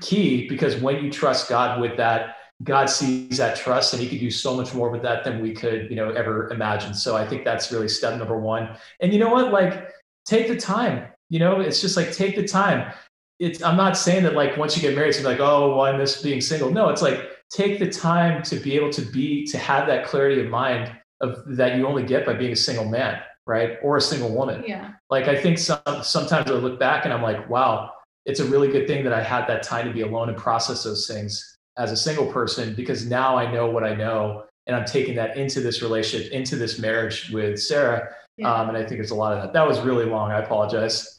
[0.00, 4.18] key because when you trust God with that, God sees that trust and he could
[4.18, 6.92] do so much more with that than we could, you know, ever imagine.
[6.92, 8.76] So I think that's really step number one.
[9.00, 9.52] And you know what?
[9.52, 9.88] Like,
[10.26, 11.06] take the time.
[11.30, 12.92] You know, it's just like take the time.
[13.38, 15.96] It's I'm not saying that like once you get married, it's like, oh, well, I
[15.96, 16.70] miss being single.
[16.70, 20.40] No, it's like take the time to be able to be to have that clarity
[20.42, 23.78] of mind of that you only get by being a single man, right?
[23.82, 24.64] Or a single woman.
[24.66, 24.92] Yeah.
[25.10, 27.92] Like I think some sometimes I look back and I'm like, wow,
[28.26, 30.84] it's a really good thing that I had that time to be alone and process
[30.84, 34.84] those things as a single person because now I know what I know and I'm
[34.84, 38.14] taking that into this relationship, into this marriage with Sarah.
[38.36, 38.52] Yeah.
[38.52, 39.52] Um, and I think it's a lot of that.
[39.54, 40.30] That was really long.
[40.30, 41.17] I apologize.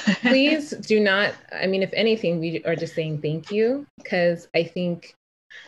[0.22, 1.34] Please do not.
[1.52, 5.14] I mean, if anything, we are just saying thank you because I think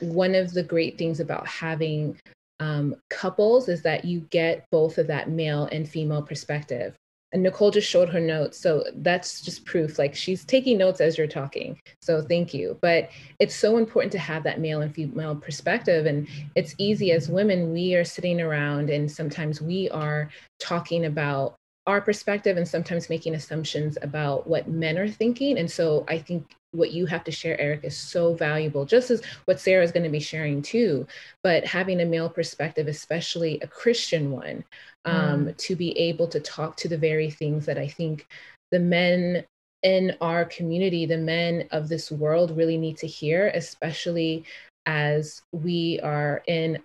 [0.00, 2.18] one of the great things about having
[2.60, 6.94] um, couples is that you get both of that male and female perspective.
[7.32, 8.58] And Nicole just showed her notes.
[8.58, 9.98] So that's just proof.
[9.98, 11.80] Like she's taking notes as you're talking.
[12.02, 12.76] So thank you.
[12.82, 13.08] But
[13.40, 16.04] it's so important to have that male and female perspective.
[16.04, 20.28] And it's easy as women, we are sitting around and sometimes we are
[20.60, 21.54] talking about
[21.86, 25.58] our perspective and sometimes making assumptions about what men are thinking.
[25.58, 29.22] And so I think what you have to share, Eric, is so valuable, just as
[29.44, 31.06] what Sarah is going to be sharing too.
[31.42, 34.64] But having a male perspective, especially a Christian one,
[35.04, 35.56] um, mm.
[35.56, 38.26] to be able to talk to the very things that I think
[38.70, 39.44] the men
[39.82, 44.44] in our community, the men of this world really need to hear, especially
[44.86, 46.80] as we are in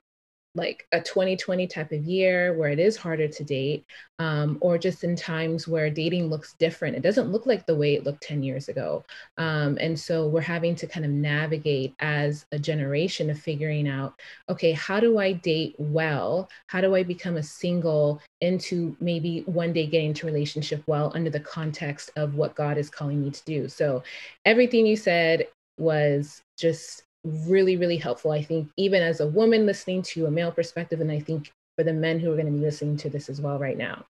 [0.57, 3.85] like a 2020 type of year where it is harder to date,
[4.19, 6.95] um, or just in times where dating looks different.
[6.95, 9.05] It doesn't look like the way it looked 10 years ago.
[9.37, 14.19] Um, and so we're having to kind of navigate as a generation of figuring out
[14.49, 16.49] okay, how do I date well?
[16.67, 21.29] How do I become a single into maybe one day getting into relationship well under
[21.29, 23.67] the context of what God is calling me to do?
[23.69, 24.03] So
[24.45, 27.03] everything you said was just
[27.47, 28.31] really, really helpful.
[28.31, 31.83] I think even as a woman listening to a male perspective, and I think for
[31.83, 34.05] the men who are going to be listening to this as well right now.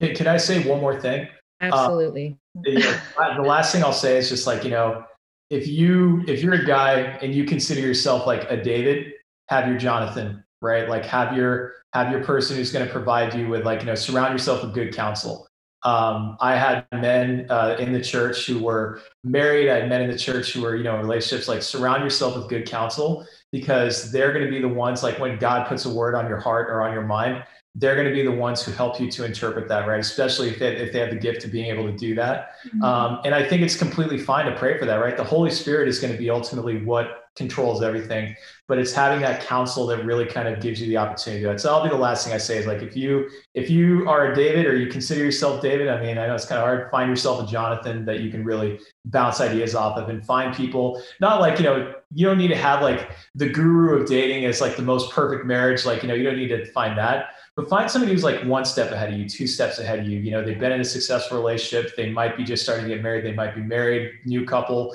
[0.00, 1.28] Can I say one more thing?
[1.60, 2.36] Uh, Absolutely.
[2.56, 5.04] the, uh, the last thing I'll say is just like, you know,
[5.50, 9.12] if you if you're a guy and you consider yourself like a David,
[9.48, 10.88] have your Jonathan, right?
[10.88, 13.94] Like have your have your person who's going to provide you with like, you know,
[13.94, 15.46] surround yourself with good counsel.
[15.84, 19.68] Um, I had men uh, in the church who were married.
[19.68, 21.48] I had men in the church who were, you know, in relationships.
[21.48, 25.02] Like surround yourself with good counsel because they're going to be the ones.
[25.02, 27.42] Like when God puts a word on your heart or on your mind,
[27.74, 29.98] they're going to be the ones who help you to interpret that, right?
[29.98, 32.50] Especially if they, if they have the gift of being able to do that.
[32.66, 32.82] Mm-hmm.
[32.82, 35.16] Um, and I think it's completely fine to pray for that, right?
[35.16, 38.34] The Holy Spirit is going to be ultimately what controls everything
[38.68, 41.52] but it's having that counsel that really kind of gives you the opportunity to do
[41.52, 44.08] it so that'll be the last thing i say is like if you if you
[44.08, 46.64] are a david or you consider yourself david i mean i know it's kind of
[46.64, 46.84] hard.
[46.84, 50.54] To find yourself a jonathan that you can really bounce ideas off of and find
[50.54, 54.44] people not like you know you don't need to have like the guru of dating
[54.44, 57.30] as like the most perfect marriage like you know you don't need to find that
[57.54, 60.18] but find somebody who's like one step ahead of you two steps ahead of you.
[60.18, 61.94] You know they've been in a successful relationship.
[61.96, 63.24] They might be just starting to get married.
[63.26, 64.94] They might be married new couple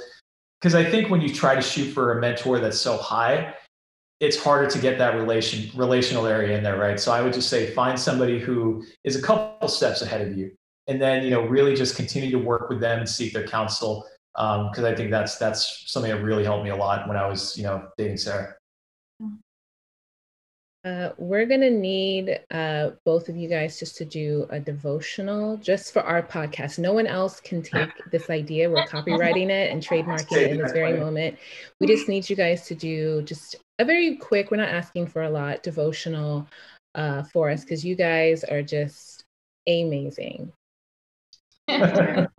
[0.62, 3.54] because I think when you try to shoot for a mentor that's so high,
[4.20, 7.00] it's harder to get that relation relational area in there, right?
[7.00, 10.52] So I would just say find somebody who is a couple steps ahead of you,
[10.88, 14.08] and then you know really just continue to work with them and seek their counsel
[14.34, 17.28] because um, I think that's that's something that really helped me a lot when I
[17.28, 18.57] was you know dating Sarah.
[20.86, 25.58] Uh, we're going to need uh, both of you guys just to do a devotional
[25.58, 26.80] just for our podcast.
[26.80, 28.70] No one else can take this idea.
[28.70, 31.38] We're copyrighting it and trademarking it in this very moment.
[31.80, 35.24] We just need you guys to do just a very quick, we're not asking for
[35.24, 36.48] a lot, devotional
[36.96, 39.26] uh, for us because you guys are just
[39.68, 40.52] amazing.
[41.68, 42.30] and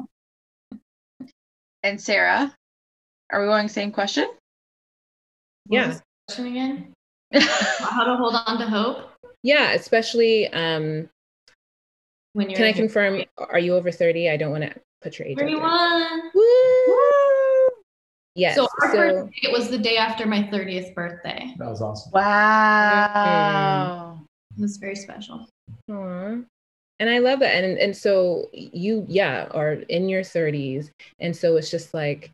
[1.98, 2.54] Sarah,
[3.30, 4.30] are we going same question?
[5.68, 5.98] Yeah.
[6.28, 6.94] question again?
[7.32, 9.10] How to hold on to hope?
[9.42, 11.08] Yeah, especially um,
[12.32, 12.56] when you're.
[12.56, 13.22] Can I confirm?
[13.36, 14.30] Are you over thirty?
[14.30, 15.38] I don't want to put your age.
[15.38, 16.30] Thirty-one.
[16.34, 17.68] Woo!
[18.34, 18.56] Yes.
[18.56, 21.54] So our so, birthday, it was the day after my thirtieth birthday.
[21.58, 22.12] That was awesome.
[22.12, 24.14] Wow.
[24.14, 24.60] Mm-hmm.
[24.60, 25.48] It was very special.
[25.90, 26.44] Aww.
[27.00, 27.64] And I love that.
[27.64, 30.90] And and so you, yeah, are in your 30s.
[31.20, 32.30] And so it's just like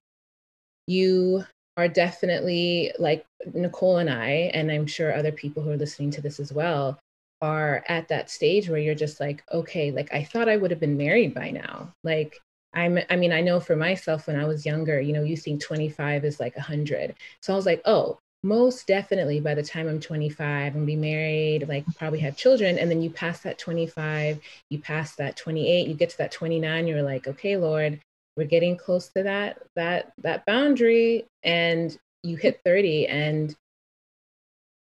[0.86, 1.44] you
[1.76, 6.20] are definitely like Nicole and I, and I'm sure other people who are listening to
[6.20, 6.98] this as well,
[7.42, 10.80] are at that stage where you're just like, okay, like I thought I would have
[10.80, 11.92] been married by now.
[12.04, 12.38] Like
[12.74, 15.62] I'm, I mean, I know for myself when I was younger, you know, you think
[15.62, 17.14] 25 is like 100.
[17.40, 21.68] So I was like, oh, most definitely by the time I'm 25 and be married,
[21.68, 22.78] like probably have children.
[22.78, 24.38] And then you pass that 25,
[24.70, 28.00] you pass that 28, you get to that 29, you're like, okay, Lord,
[28.36, 31.26] we're getting close to that, that, that boundary.
[31.42, 33.54] And you hit 30 and,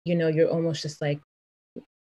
[0.04, 1.20] you know, you're almost just like,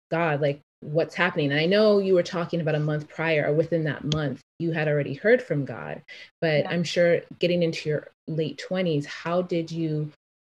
[0.10, 1.52] God, like what's happening?
[1.52, 4.72] And I know you were talking about a month prior or within that month, you
[4.72, 6.02] had already heard from God,
[6.42, 6.70] but yeah.
[6.70, 10.12] I'm sure getting into your late 20s, how did you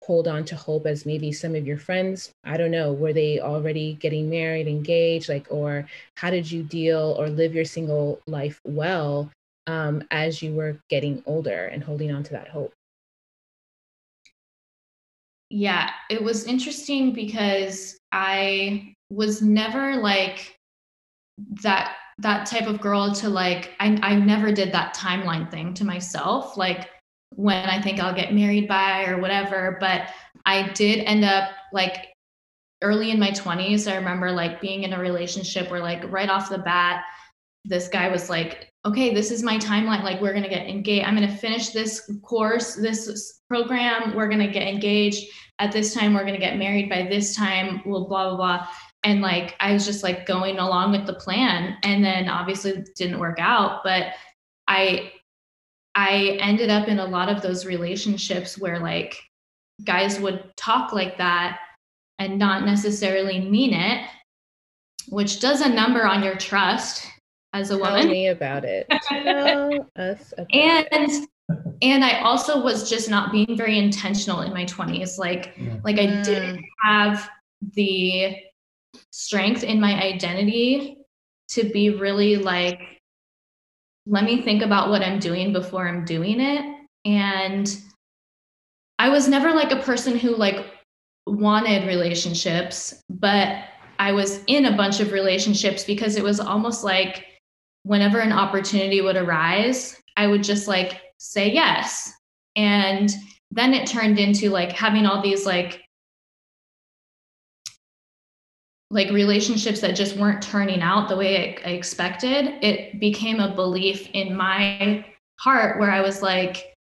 [0.02, 3.38] hold on to hope as maybe some of your friends i don't know were they
[3.38, 8.60] already getting married engaged like or how did you deal or live your single life
[8.64, 9.30] well
[9.66, 12.72] um, as you were getting older and holding on to that hope
[15.50, 20.56] yeah it was interesting because i was never like
[21.62, 25.84] that that type of girl to like I, I never did that timeline thing to
[25.84, 26.88] myself like
[27.36, 29.76] when I think I'll get married by or whatever.
[29.80, 30.08] But
[30.44, 32.08] I did end up like
[32.82, 33.90] early in my 20s.
[33.90, 37.04] I remember like being in a relationship where, like, right off the bat,
[37.64, 40.02] this guy was like, okay, this is my timeline.
[40.02, 41.06] Like, we're going to get engaged.
[41.06, 44.14] I'm going to finish this course, this program.
[44.14, 45.26] We're going to get engaged
[45.58, 46.14] at this time.
[46.14, 47.82] We're going to get married by this time.
[47.86, 48.68] Well, blah, blah, blah.
[49.04, 51.76] And like, I was just like going along with the plan.
[51.82, 53.82] And then obviously it didn't work out.
[53.84, 54.14] But
[54.68, 55.12] I
[55.94, 59.20] I ended up in a lot of those relationships where like
[59.84, 61.58] guys would talk like that
[62.18, 64.08] and not necessarily mean it,
[65.08, 67.06] which does a number on your trust
[67.52, 68.08] as a Tell woman.
[68.08, 68.86] me about it.
[69.08, 71.28] Tell us about and it.
[71.82, 75.18] and I also was just not being very intentional in my 20s.
[75.18, 75.76] Like yeah.
[75.84, 76.24] like I mm.
[76.24, 77.28] didn't have
[77.74, 78.36] the
[79.10, 80.98] strength in my identity
[81.48, 82.80] to be really like
[84.06, 86.64] let me think about what I'm doing before I'm doing it.
[87.04, 87.76] And
[88.98, 90.66] I was never like a person who like
[91.26, 93.64] wanted relationships, but
[93.98, 97.26] I was in a bunch of relationships because it was almost like
[97.84, 102.12] whenever an opportunity would arise, I would just like say yes.
[102.56, 103.10] And
[103.50, 105.82] then it turned into like having all these like
[108.90, 113.54] like relationships that just weren't turning out the way I, I expected, it became a
[113.54, 115.06] belief in my
[115.40, 116.74] heart where I was like,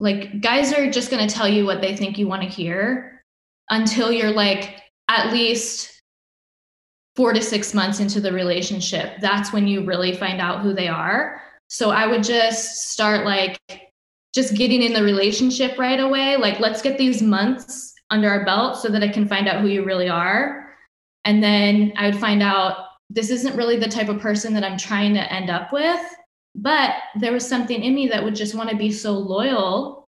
[0.00, 3.22] like guys are just going to tell you what they think you want to hear
[3.68, 4.76] until you're like
[5.08, 5.95] at least
[7.16, 9.18] four to six months into the relationship.
[9.20, 11.40] That's when you really find out who they are.
[11.68, 13.58] So I would just start like
[14.34, 16.36] just getting in the relationship right away.
[16.36, 19.68] Like, let's get these months under our belt so that I can find out who
[19.68, 20.66] you really are
[21.26, 24.78] and then I would find out this isn't really the type of person that I'm
[24.78, 26.00] trying to end up with.
[26.54, 30.05] But there was something in me that would just want to be so loyal.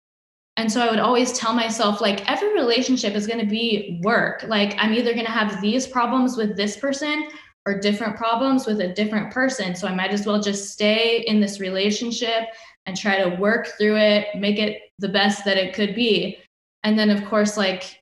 [0.57, 4.45] And so I would always tell myself, like, every relationship is going to be work.
[4.47, 7.29] Like, I'm either going to have these problems with this person
[7.67, 9.75] or different problems with a different person.
[9.75, 12.45] So I might as well just stay in this relationship
[12.87, 16.39] and try to work through it, make it the best that it could be.
[16.85, 18.01] And then, of course, like,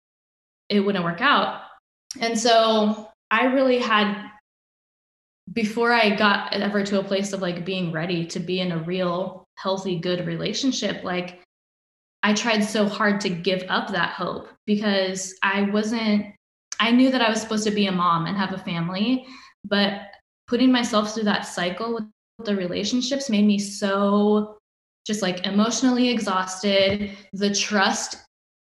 [0.68, 1.62] it wouldn't work out.
[2.20, 4.30] And so I really had,
[5.52, 8.78] before I got ever to a place of like being ready to be in a
[8.78, 11.40] real, healthy, good relationship, like
[12.22, 16.26] I tried so hard to give up that hope because I wasn't,
[16.78, 19.26] I knew that I was supposed to be a mom and have a family,
[19.64, 20.02] but
[20.46, 22.04] putting myself through that cycle with
[22.44, 24.58] the relationships made me so
[25.06, 27.10] just like emotionally exhausted.
[27.32, 28.16] The trust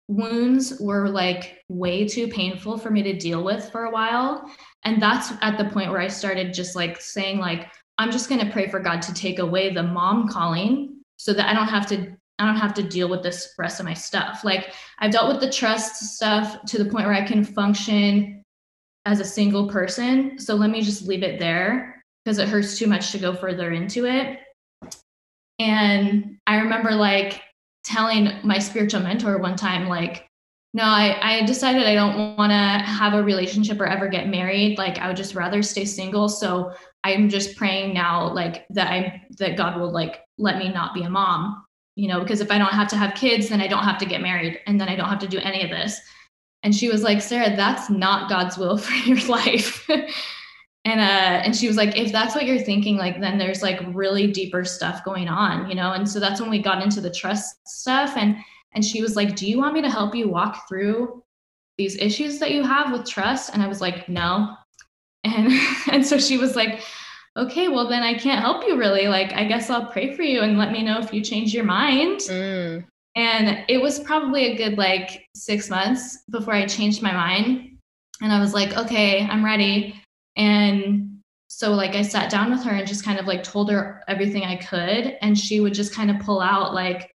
[0.09, 4.51] wounds were like way too painful for me to deal with for a while
[4.85, 8.41] and that's at the point where i started just like saying like i'm just going
[8.41, 11.87] to pray for god to take away the mom calling so that i don't have
[11.87, 14.43] to I don't have to deal with this rest of my stuff.
[14.45, 18.43] Like I've dealt with the trust stuff to the point where I can function
[19.07, 20.39] as a single person.
[20.39, 23.73] So let me just leave it there because it hurts too much to go further
[23.73, 24.41] into it.
[25.59, 27.43] And I remember like
[27.85, 30.27] telling my spiritual mentor one time, like,
[30.73, 34.77] no, I, I decided I don't want to have a relationship or ever get married.
[34.77, 36.29] Like I would just rather stay single.
[36.29, 36.73] So
[37.05, 41.03] I'm just praying now, like that I that God will like let me not be
[41.03, 41.64] a mom,
[41.97, 44.07] you know, because if I don't have to have kids, then I don't have to
[44.07, 46.01] get married and then I don't have to do any of this.
[46.63, 49.89] And she was like, Sarah, that's not God's will for your life.
[50.85, 53.81] and uh and she was like if that's what you're thinking like then there's like
[53.95, 57.11] really deeper stuff going on you know and so that's when we got into the
[57.11, 58.37] trust stuff and
[58.73, 61.23] and she was like do you want me to help you walk through
[61.79, 64.55] these issues that you have with trust and i was like no
[65.25, 65.53] and
[65.91, 66.83] and so she was like
[67.37, 69.09] okay well then i can't help you really.
[69.09, 71.65] Like i guess i'll pray for you and let me know if you change your
[71.65, 72.21] mind.
[72.21, 72.85] Mm.
[73.17, 77.79] and it was probably a good like six months before i changed my mind.
[78.21, 80.01] And i was like okay i'm ready.
[80.37, 81.15] And
[81.49, 84.43] so like I sat down with her and just kind of like told her everything
[84.43, 85.17] I could.
[85.23, 87.13] And she would just kind of pull out like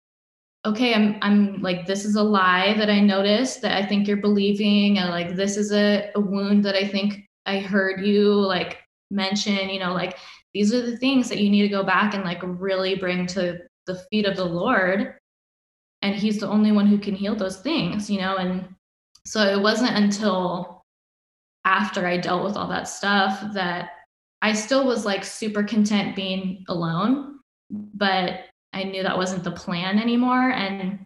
[0.64, 4.18] okay I'm I'm like this is a lie that I noticed that I think you're
[4.18, 5.00] believing.
[5.00, 8.78] And like this is a, a wound that I think I heard you like
[9.10, 10.18] mention you know like
[10.54, 13.60] these are the things that you need to go back and like really bring to
[13.86, 15.16] the feet of the Lord
[16.02, 18.68] and he's the only one who can heal those things you know and
[19.26, 20.86] so it wasn't until
[21.66, 23.90] after I dealt with all that stuff that
[24.42, 27.40] I still was like super content being alone,
[27.70, 31.06] but I knew that wasn't the plan anymore and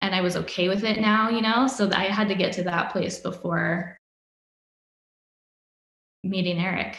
[0.00, 1.66] and I was okay with it now, you know?
[1.66, 3.98] So I had to get to that place before
[6.22, 6.98] meeting Eric.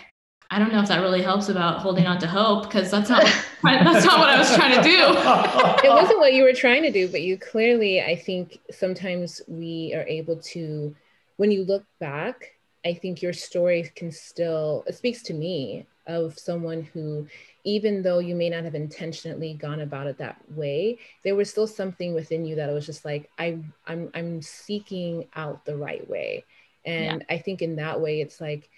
[0.52, 3.24] I don't know if that really helps about holding on to hope because that's not
[3.64, 5.88] that's not what I was trying to do.
[5.88, 9.94] it wasn't what you were trying to do, but you clearly I think sometimes we
[9.96, 10.96] are able to
[11.38, 16.38] when you look back I think your story can still, it speaks to me of
[16.38, 17.28] someone who,
[17.64, 21.66] even though you may not have intentionally gone about it that way, there was still
[21.66, 26.46] something within you that was just like, I, I'm, I'm seeking out the right way.
[26.86, 27.36] And yeah.
[27.36, 28.70] I think in that way, it's like,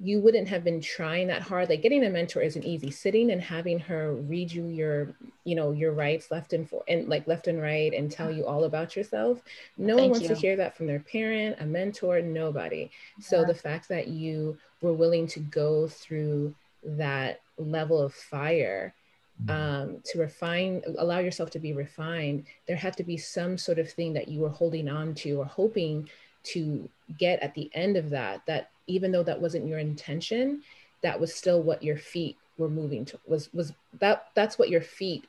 [0.00, 3.42] you wouldn't have been trying that hard like getting a mentor isn't easy sitting and
[3.42, 5.12] having her read you your
[5.44, 8.46] you know your rights left and for and like left and right and tell you
[8.46, 9.42] all about yourself
[9.76, 10.34] no Thank one wants you.
[10.34, 13.24] to hear that from their parent a mentor nobody yeah.
[13.24, 18.94] so the fact that you were willing to go through that level of fire
[19.42, 19.50] mm-hmm.
[19.50, 23.90] um, to refine allow yourself to be refined there had to be some sort of
[23.90, 26.08] thing that you were holding on to or hoping
[26.44, 26.88] to
[27.18, 30.62] get at the end of that that even though that wasn't your intention
[31.02, 34.80] that was still what your feet were moving to was was that that's what your
[34.80, 35.24] feet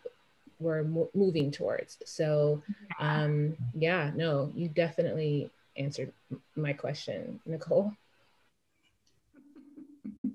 [0.59, 1.97] were mo- moving towards.
[2.05, 2.61] So
[2.99, 6.11] um yeah no you definitely answered
[6.55, 7.93] my question nicole.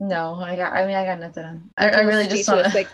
[0.01, 1.71] No i got i mean i got nothing.
[1.77, 2.89] I, I really just want like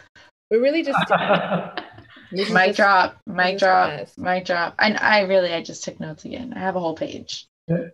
[0.51, 0.99] we're really just
[2.33, 4.74] mic drop mic drop mic drop.
[4.78, 6.55] And I really i just took notes again.
[6.57, 7.47] I have a whole page.
[7.68, 7.93] But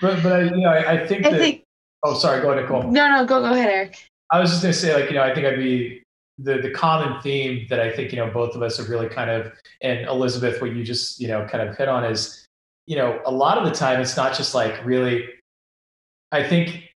[0.00, 1.64] but I, you know I, I think I that think,
[2.04, 2.42] Oh, sorry.
[2.42, 2.82] Go ahead, Nicole.
[2.84, 4.08] No, no, go go ahead, Eric.
[4.30, 6.02] I was just going to say, like, you know, I think I'd be
[6.38, 9.30] the the common theme that I think you know both of us have really kind
[9.30, 12.46] of, and Elizabeth, what you just you know kind of hit on is,
[12.86, 15.28] you know, a lot of the time it's not just like really.
[16.30, 16.90] I think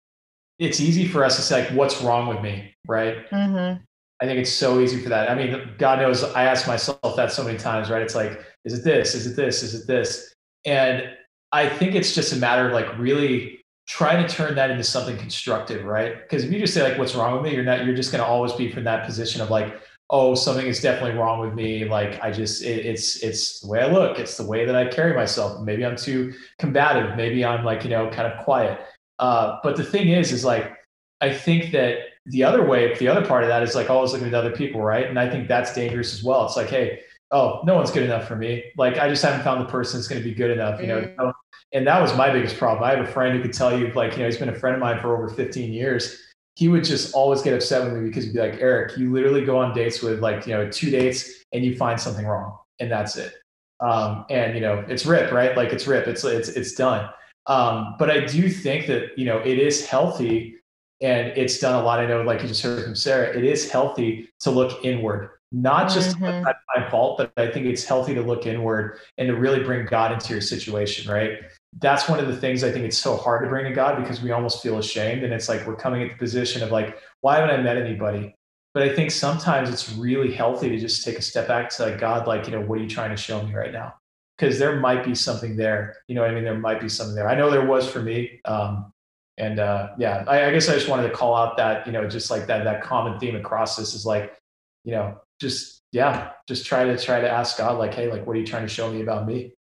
[0.58, 3.28] it's easy for us to say like, what's wrong with me, right?
[3.30, 3.82] Mm-hmm.
[4.20, 5.30] I think it's so easy for that.
[5.30, 8.00] I mean, God knows I ask myself that so many times, right?
[8.00, 9.14] It's like, is it this?
[9.14, 9.62] Is it this?
[9.62, 10.34] Is it this?
[10.64, 11.10] And
[11.52, 15.16] I think it's just a matter of like really try to turn that into something
[15.16, 16.20] constructive, right?
[16.22, 17.84] Because if you just say like, "What's wrong with me?" You're not.
[17.84, 19.80] You're just going to always be from that position of like,
[20.10, 23.80] "Oh, something is definitely wrong with me." Like I just, it, it's it's the way
[23.80, 24.18] I look.
[24.18, 25.62] It's the way that I carry myself.
[25.62, 27.16] Maybe I'm too combative.
[27.16, 28.80] Maybe I'm like you know kind of quiet.
[29.18, 30.72] Uh, but the thing is, is like
[31.20, 34.28] I think that the other way, the other part of that is like always looking
[34.28, 35.06] at other people, right?
[35.06, 36.44] And I think that's dangerous as well.
[36.44, 38.64] It's like, hey, oh, no one's good enough for me.
[38.76, 41.02] Like I just haven't found the person that's going to be good enough, you know.
[41.18, 41.32] Mm.
[41.72, 42.84] And that was my biggest problem.
[42.84, 44.74] I have a friend who could tell you, like, you know, he's been a friend
[44.74, 46.22] of mine for over 15 years.
[46.54, 49.44] He would just always get upset with me because he'd be like, Eric, you literally
[49.44, 52.90] go on dates with like, you know, two dates and you find something wrong, and
[52.90, 53.34] that's it.
[53.80, 55.56] Um, and you know, it's rip, right?
[55.56, 56.06] Like it's rip.
[56.06, 57.10] It's it's it's done.
[57.46, 60.56] Um, but I do think that you know it is healthy,
[61.02, 62.00] and it's done a lot.
[62.00, 65.90] I know, like you just heard from Sarah, it is healthy to look inward not
[65.90, 66.44] just mm-hmm.
[66.76, 70.12] my fault, but I think it's healthy to look inward and to really bring God
[70.12, 71.38] into your situation, right?
[71.78, 74.20] That's one of the things I think it's so hard to bring to God because
[74.20, 75.22] we almost feel ashamed.
[75.22, 78.34] And it's like we're coming at the position of like, why haven't I met anybody?
[78.76, 81.98] but I think sometimes it's really healthy to just take a step back to like
[81.98, 83.94] God, like, you know, what are you trying to show me right now?
[84.36, 85.96] Because there might be something there.
[86.08, 86.44] You know I mean?
[86.44, 87.26] There might be something there.
[87.26, 88.38] I know there was for me.
[88.44, 88.92] Um,
[89.38, 92.06] and uh, yeah, I, I guess I just wanted to call out that, you know,
[92.06, 94.36] just like that that common theme across this is like,
[94.84, 98.36] you know, just yeah, just try to try to ask God, like, hey, like what
[98.36, 99.52] are you trying to show me about me?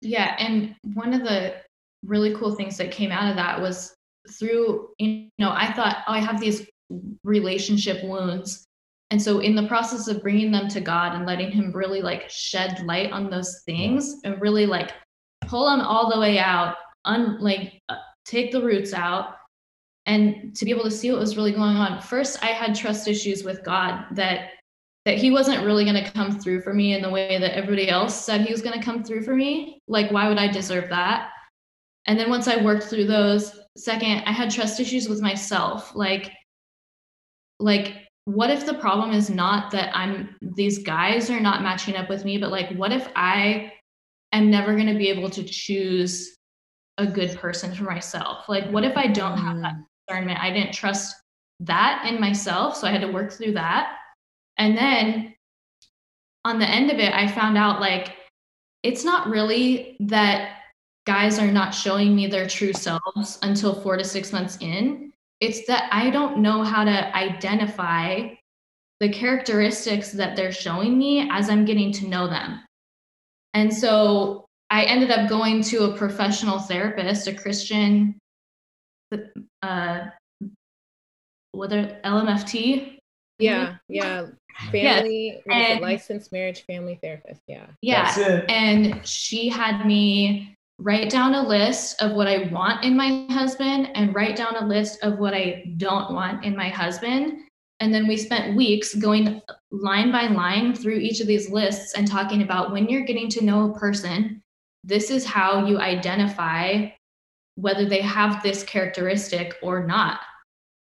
[0.00, 0.36] Yeah.
[0.38, 1.56] And one of the
[2.04, 3.94] really cool things that came out of that was
[4.38, 6.66] through, you know, I thought, oh, I have these
[7.24, 8.64] relationship wounds.
[9.10, 12.28] And so, in the process of bringing them to God and letting Him really like
[12.28, 14.92] shed light on those things and really like
[15.46, 16.76] pull them all the way out,
[17.06, 17.96] un like uh,
[18.26, 19.36] take the roots out,
[20.04, 22.02] and to be able to see what was really going on.
[22.02, 24.50] First, I had trust issues with God that
[25.08, 27.88] that He wasn't really going to come through for me in the way that everybody
[27.88, 29.80] else said He was going to come through for me.
[29.88, 31.30] Like, why would I deserve that?
[32.06, 35.94] And then once I worked through those, second, I had trust issues with myself.
[35.94, 36.30] Like,
[37.58, 37.94] like
[38.26, 42.26] what if the problem is not that i'm these guys are not matching up with
[42.26, 43.72] me but like what if i
[44.32, 46.36] am never going to be able to choose
[46.98, 49.84] a good person for myself like what if i don't have that mm.
[50.06, 51.16] discernment i didn't trust
[51.60, 53.96] that in myself so i had to work through that
[54.58, 55.34] and then
[56.44, 58.14] on the end of it i found out like
[58.82, 60.56] it's not really that
[61.06, 65.08] guys are not showing me their true selves until 4 to 6 months in
[65.40, 68.28] it's that I don't know how to identify
[69.00, 72.60] the characteristics that they're showing me as I'm getting to know them.
[73.54, 78.18] And so I ended up going to a professional therapist, a Christian,
[79.62, 80.06] uh,
[81.52, 82.97] whether LMFT.
[83.38, 83.76] Yeah, mm-hmm.
[83.88, 84.26] yeah,
[84.70, 85.52] family yeah.
[85.52, 87.42] and, licensed marriage family therapist.
[87.46, 92.96] Yeah, yeah, and she had me write down a list of what I want in
[92.96, 97.40] my husband and write down a list of what I don't want in my husband.
[97.80, 102.06] And then we spent weeks going line by line through each of these lists and
[102.06, 104.40] talking about when you're getting to know a person,
[104.84, 106.88] this is how you identify
[107.56, 110.20] whether they have this characteristic or not.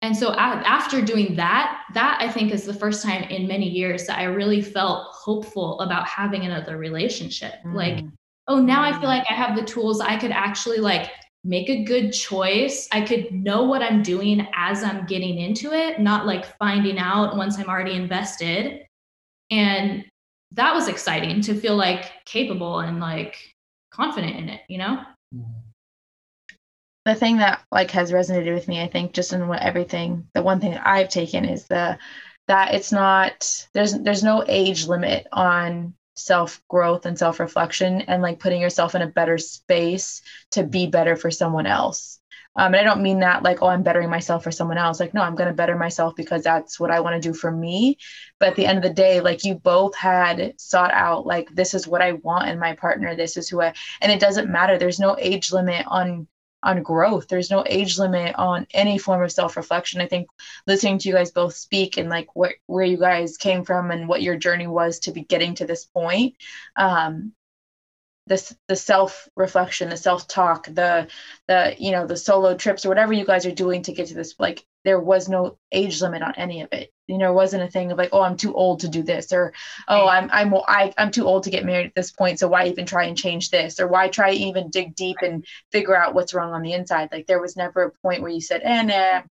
[0.02, 4.08] And so after doing that, that I think is the first time in many years
[4.08, 7.56] that I really felt hopeful about having another relationship.
[7.66, 7.74] Mm.
[7.74, 8.06] Like
[8.50, 10.02] oh, now I feel like I have the tools.
[10.02, 11.12] I could actually like
[11.44, 12.88] make a good choice.
[12.92, 17.38] I could know what I'm doing as I'm getting into it, not like finding out
[17.38, 18.86] once I'm already invested.
[19.52, 20.04] And
[20.54, 23.38] that was exciting to feel like capable and like
[23.92, 25.04] confident in it, you know?
[27.10, 30.44] The thing that like has resonated with me, I think, just in what everything, the
[30.44, 31.98] one thing that I've taken is the
[32.48, 38.22] that it's not there's there's no age limit on self growth and self reflection and
[38.22, 42.20] like putting yourself in a better space to be better for someone else.
[42.56, 45.00] Um, and I don't mean that like, oh, I'm bettering myself for someone else.
[45.00, 47.50] Like, no, I'm going to better myself because that's what I want to do for
[47.50, 47.98] me.
[48.40, 51.74] But at the end of the day, like, you both had sought out, like, this
[51.74, 53.16] is what I want in my partner.
[53.16, 54.78] This is who I, and it doesn't matter.
[54.78, 56.28] There's no age limit on
[56.62, 57.28] on growth.
[57.28, 60.02] There's no age limit on any form of self-reflection.
[60.02, 60.30] I think
[60.68, 64.08] listening to you guys both speak and like where where you guys came from and
[64.08, 66.36] what your journey was to be getting to this point,
[66.76, 67.34] um,
[68.28, 71.08] this the self-reflection, the self-talk, the
[71.48, 74.14] the you know the solo trips or whatever you guys are doing to get to
[74.14, 76.92] this like there was no age limit on any of it.
[77.08, 79.34] You know, it wasn't a thing of like, oh, I'm too old to do this,
[79.34, 79.54] or
[79.88, 82.68] oh, I'm I'm I, I'm too old to get married at this point, so why
[82.68, 86.34] even try and change this, or why try even dig deep and figure out what's
[86.34, 87.10] wrong on the inside?
[87.12, 89.22] Like there was never a point where you said, eh, nah,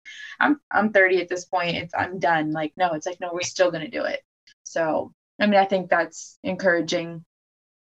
[0.40, 2.53] I'm I'm 30 at this point, it's I'm done.
[2.53, 4.20] Like no, it's like no, we're still gonna do it.
[4.64, 7.24] So I mean, I think that's encouraging.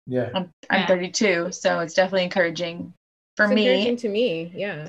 [0.06, 0.86] Yeah, I'm I'm yeah.
[0.86, 2.94] 32, so it's definitely encouraging
[3.36, 3.68] for it's me.
[3.68, 4.88] Encouraging to me, yeah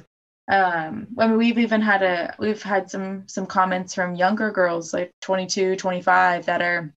[0.52, 4.94] um i mean we've even had a we've had some some comments from younger girls
[4.94, 6.94] like 22 25 that are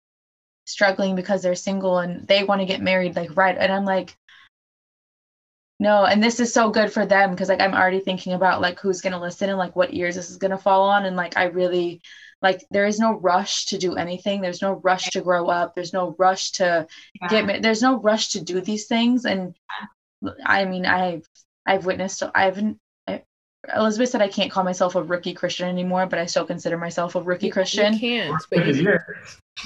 [0.65, 4.17] struggling because they're single and they want to get married like right and i'm like
[5.79, 8.81] no and this is so good for them because like i'm already thinking about like
[8.81, 11.15] who's going to listen and like what ears this is going to fall on and
[11.15, 12.01] like i really
[12.43, 15.93] like there is no rush to do anything there's no rush to grow up there's
[15.93, 16.87] no rush to
[17.21, 17.29] yeah.
[17.29, 19.55] get there's no rush to do these things and
[20.45, 21.27] i mean i've
[21.65, 22.59] i've witnessed i've
[23.75, 27.15] Elizabeth said I can't call myself a rookie Christian anymore, but I still consider myself
[27.15, 27.95] a rookie Christian.
[27.95, 28.99] You can't, but you,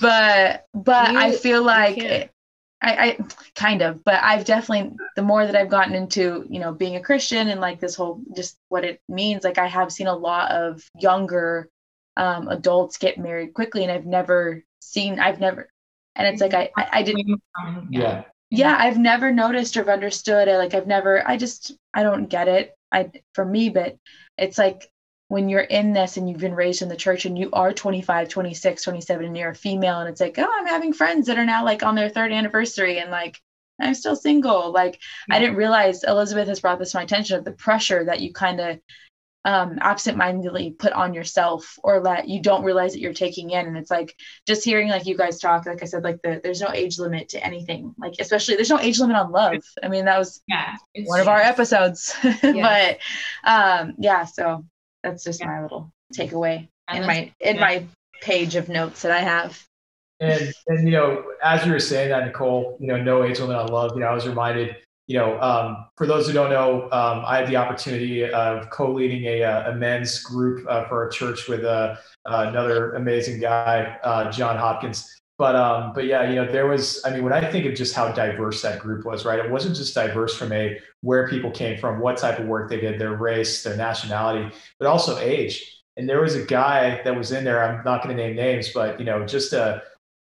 [0.01, 2.31] but but you, I feel like it,
[2.83, 3.19] I, I
[3.55, 7.03] kind of, but I've definitely the more that I've gotten into you know being a
[7.03, 10.51] Christian and like this whole just what it means, like I have seen a lot
[10.51, 11.69] of younger
[12.17, 15.69] um, adults get married quickly, and I've never seen, I've never,
[16.17, 17.41] and it's like I I, I didn't.
[17.91, 18.25] Yeah.
[18.53, 20.59] Yeah, I've never noticed or understood it.
[20.59, 22.75] Like I've never, I just, I don't get it.
[22.93, 23.97] I for me, but
[24.37, 24.91] it's like
[25.31, 28.29] when you're in this and you've been raised in the church and you are 25
[28.29, 31.45] 26 27 and you're a female and it's like oh i'm having friends that are
[31.45, 33.41] now like on their third anniversary and like
[33.81, 34.73] i'm still single.
[34.73, 34.99] Like
[35.31, 38.33] i didn't realize elizabeth has brought this to my attention of the pressure that you
[38.33, 38.81] kind of
[39.45, 43.67] um, absentmindedly put on yourself or that you don't realize that you're taking in.
[43.67, 44.15] And it's like
[44.47, 47.31] just hearing like you guys talk, like I said, like the, there's no age limit
[47.31, 47.95] to anything.
[47.99, 49.63] Like especially there's no age limit on love.
[49.83, 51.23] I mean that was yeah, one true.
[51.23, 52.15] of our episodes.
[52.43, 52.99] but
[53.45, 54.65] um, yeah, so
[55.03, 55.47] that's just yeah.
[55.47, 57.61] my little takeaway in my in yeah.
[57.61, 57.85] my
[58.21, 59.65] page of notes that I have.
[60.21, 63.57] And and you know, as you were saying that, Nicole, you know, no age limit
[63.57, 63.93] on love.
[63.95, 64.77] You know, I was reminded
[65.11, 69.25] you know, um, for those who don't know, um, I had the opportunity of co-leading
[69.25, 71.97] a, uh, a men's group uh, for a church with uh,
[72.27, 75.13] another amazing guy, uh, John Hopkins.
[75.37, 77.05] But um, but yeah, you know, there was.
[77.05, 79.45] I mean, when I think of just how diverse that group was, right?
[79.45, 82.79] It wasn't just diverse from a where people came from, what type of work they
[82.79, 85.83] did, their race, their nationality, but also age.
[85.97, 87.65] And there was a guy that was in there.
[87.65, 89.83] I'm not going to name names, but you know, just a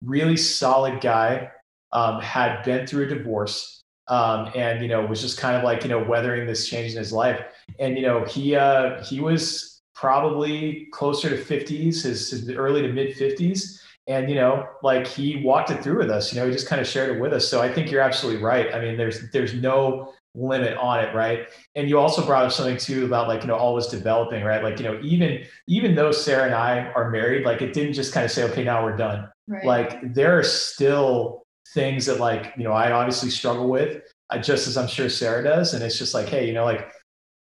[0.04, 1.50] really solid guy.
[1.94, 3.78] Um, had been through a divorce
[4.10, 6.98] um, and you know was just kind of like you know weathering this change in
[6.98, 7.42] his life.
[7.80, 12.92] And you know he uh, he was probably closer to 50s, his, his early to
[12.92, 16.34] mid 50s, and you know like he walked it through with us.
[16.34, 17.48] You know he just kind of shared it with us.
[17.48, 18.74] So I think you're absolutely right.
[18.74, 22.78] I mean there's there's no limit on it right and you also brought up something
[22.78, 26.46] too about like you know always developing right like you know even even though sarah
[26.46, 29.28] and i are married like it didn't just kind of say okay now we're done
[29.48, 29.66] right.
[29.66, 34.68] like there are still things that like you know I obviously struggle with, uh, just
[34.68, 35.74] as I'm sure Sarah does.
[35.74, 36.92] And it's just like, hey, you know, like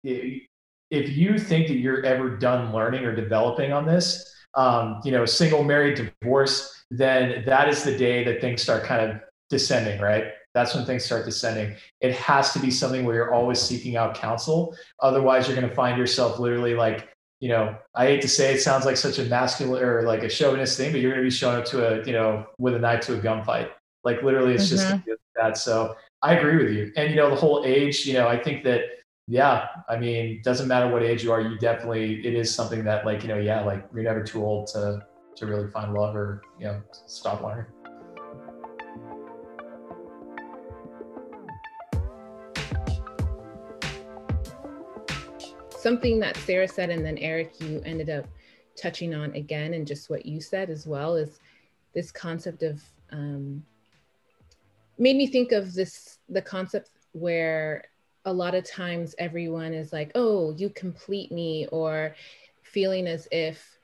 [0.03, 5.25] if you think that you're ever done learning or developing on this, um, you know,
[5.25, 9.19] single, married, divorce, then that is the day that things start kind of
[9.49, 10.25] descending, right?
[10.53, 11.75] That's when things start descending.
[12.01, 14.75] It has to be something where you're always seeking out counsel.
[14.99, 17.09] Otherwise, you're going to find yourself literally like,
[17.39, 20.29] you know, I hate to say it sounds like such a masculine or like a
[20.29, 22.79] chauvinist thing, but you're going to be showing up to a, you know, with a
[22.79, 23.69] knife to a gunfight.
[24.03, 25.09] Like literally, it's mm-hmm.
[25.09, 25.57] just that.
[25.57, 26.91] So I agree with you.
[26.95, 28.05] And you know, the whole age.
[28.05, 28.81] You know, I think that
[29.27, 29.67] yeah.
[29.89, 31.41] I mean, doesn't matter what age you are.
[31.41, 34.67] You definitely it is something that like you know yeah like you're never too old
[34.67, 37.65] to to really find love or you know stop learning.
[45.69, 48.25] Something that Sarah said, and then Eric, you ended up
[48.81, 51.39] touching on again, and just what you said as well is
[51.93, 52.81] this concept of
[53.11, 53.61] um,
[54.97, 57.85] made me think of this the concept where
[58.25, 62.15] a lot of times everyone is like, oh, you complete me, or
[62.61, 63.77] feeling as if,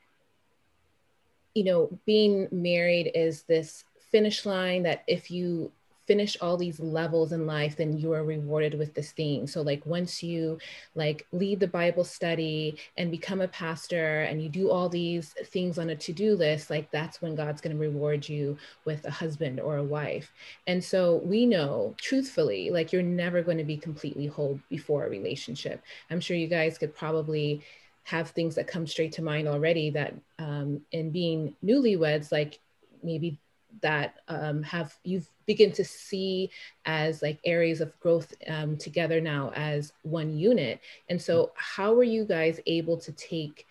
[1.53, 5.72] you know, being married is this finish line that if you
[6.10, 9.45] finish all these levels in life then you are rewarded with this thing.
[9.45, 10.57] So like once you
[10.95, 15.78] like lead the bible study and become a pastor and you do all these things
[15.78, 19.60] on a to-do list like that's when god's going to reward you with a husband
[19.60, 20.34] or a wife.
[20.66, 25.10] And so we know truthfully like you're never going to be completely whole before a
[25.12, 25.84] relationship.
[26.10, 27.62] I'm sure you guys could probably
[28.05, 32.57] have things that come straight to mind already that um, in being newlyweds like
[33.03, 33.38] maybe
[33.82, 36.49] that um, have you've begin to see
[36.86, 42.03] as like areas of growth um, together now as one unit and so how were
[42.03, 43.65] you guys able to take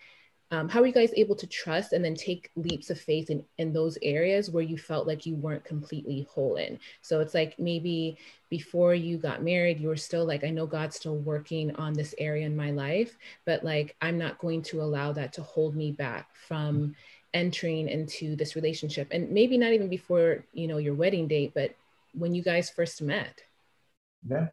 [0.51, 3.45] um, how are you guys able to trust and then take leaps of faith in,
[3.59, 6.79] in those areas where you felt like you weren't completely whole in?
[7.01, 8.17] So it's like maybe
[8.49, 12.15] before you got married, you were still like, I know God's still working on this
[12.17, 15.91] area in my life, but like, I'm not going to allow that to hold me
[15.91, 16.95] back from
[17.33, 21.73] entering into this relationship and maybe not even before you know your wedding date but
[22.13, 23.41] when you guys first met.
[24.27, 24.47] Yeah.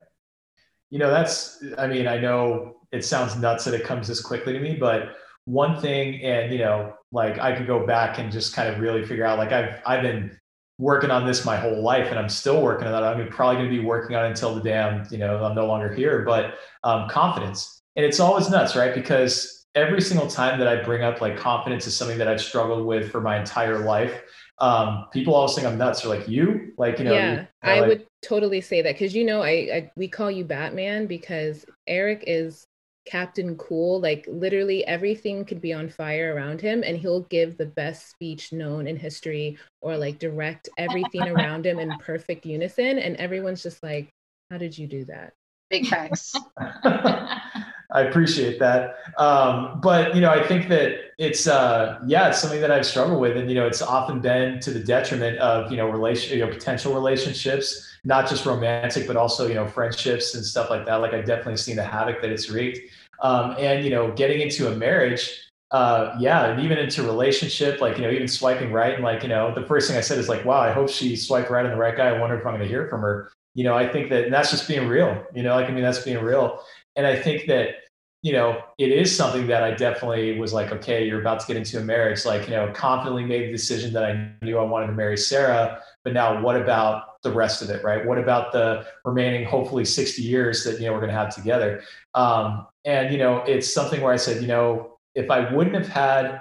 [0.91, 4.53] You know that's i mean i know it sounds nuts that it comes this quickly
[4.53, 8.55] to me but one thing and you know like i could go back and just
[8.55, 10.39] kind of really figure out like i've i've been
[10.79, 13.03] working on this my whole life and i'm still working on that.
[13.03, 15.67] I'm probably going to be working on it until the i'm you know i'm no
[15.67, 16.55] longer here but
[16.87, 17.83] um, confidence.
[17.97, 18.95] And it's always nuts right?
[18.95, 22.85] Because every single time that I bring up like confidence is something that I've struggled
[22.85, 24.23] with for my entire life.
[24.59, 26.01] Um, people always think I'm nuts.
[26.01, 28.95] They're like, you, like, you know, yeah, you know, I like, would totally say that
[28.95, 32.67] because you know, I, I we call you Batman because Eric is
[33.05, 34.01] Captain Cool.
[34.01, 38.55] Like literally everything could be on fire around him, and he'll give the best speech
[38.55, 43.83] known in history or like direct everything around him in perfect unison, and everyone's just
[43.83, 44.09] like,
[44.51, 45.35] "How did you do that?"
[45.69, 46.35] Big facts.
[47.97, 48.97] I appreciate that.
[49.17, 53.19] Um, but you know, I think that it's uh, yeah, it's something that I've struggled
[53.19, 56.45] with, and you know, it's often been to the detriment of you know relation, you
[56.45, 60.97] know, potential relationships, not just romantic, but also you know friendships and stuff like that.
[60.97, 62.81] Like I've definitely seen the havoc that it's wreaked.
[63.23, 65.31] Um, and you know, getting into a marriage,
[65.71, 69.31] uh, yeah, and even into relationship, like you know, even swiping right, and like you
[69.31, 71.71] know, the first thing I said is like, wow, I hope she swiped right on
[71.71, 72.09] the right guy.
[72.09, 73.33] I wonder if I'm going to hear from her.
[73.55, 75.25] You know, I think that that's just being real.
[75.35, 76.61] You know, like I mean, that's being real,
[76.95, 77.86] and I think that
[78.27, 81.57] you know, it is something that I definitely was like, okay, you're about to get
[81.57, 82.25] into a marriage.
[82.25, 85.81] Like, you know, confidently made the decision that I knew I wanted to marry Sarah.
[86.03, 88.05] But now, what about the rest of it, right?
[88.05, 91.85] What about the remaining, hopefully, 60 years that, you know, we're going to have together?
[92.17, 95.87] Um, and, you know, it's something where I said, you know, if I wouldn't have
[95.87, 96.41] had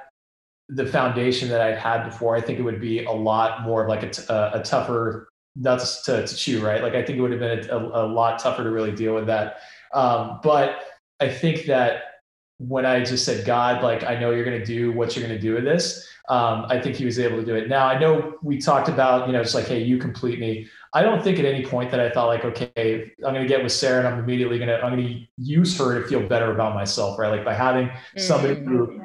[0.70, 3.90] the foundation that I'd had before, I think it would be a lot more of
[3.90, 6.82] like a, t- a tougher nuts to, to chew, right?
[6.82, 9.14] Like, I think it would have been a, a, a lot tougher to really deal
[9.14, 9.58] with that.
[9.94, 10.82] Um, but,
[11.20, 12.04] I think that
[12.58, 15.38] when I just said, God, like, I know you're going to do what you're going
[15.38, 17.68] to do with this, um, I think he was able to do it.
[17.68, 20.68] Now, I know we talked about, you know, it's like, hey, you complete me.
[20.94, 23.62] I don't think at any point that I thought, like, okay, I'm going to get
[23.62, 26.52] with Sarah and I'm immediately going to, I'm going to use her to feel better
[26.52, 27.30] about myself, right?
[27.30, 28.78] Like, by having somebody mm-hmm.
[28.78, 29.02] who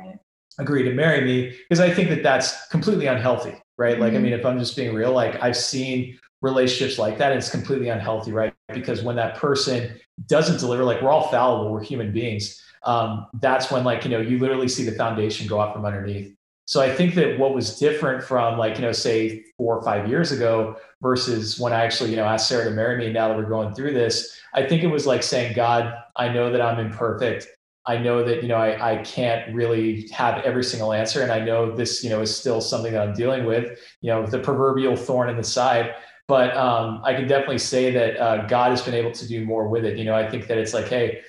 [0.59, 3.99] agree to marry me, because I think that that's completely unhealthy, right?
[3.99, 4.19] Like, mm-hmm.
[4.19, 7.51] I mean, if I'm just being real, like, I've seen relationships like that, and it's
[7.51, 8.55] completely unhealthy, right?
[8.73, 12.63] Because when that person doesn't deliver, like we're all fallible, we're human beings.
[12.85, 16.35] Um, that's when like you know you literally see the foundation go out from underneath.
[16.65, 20.09] So I think that what was different from like you know say four or five
[20.09, 23.13] years ago versus when I actually you know asked Sarah to marry me.
[23.13, 26.51] Now that we're going through this, I think it was like saying, God, I know
[26.51, 27.49] that I'm imperfect.
[27.87, 31.41] I know that you know I, I can't really have every single answer, and I
[31.41, 33.79] know this you know is still something that I'm dealing with.
[34.01, 35.95] You know, the proverbial thorn in the side
[36.31, 39.67] but um, I can definitely say that uh, God has been able to do more
[39.67, 39.99] with it.
[39.99, 41.23] You know, I think that it's like, hey,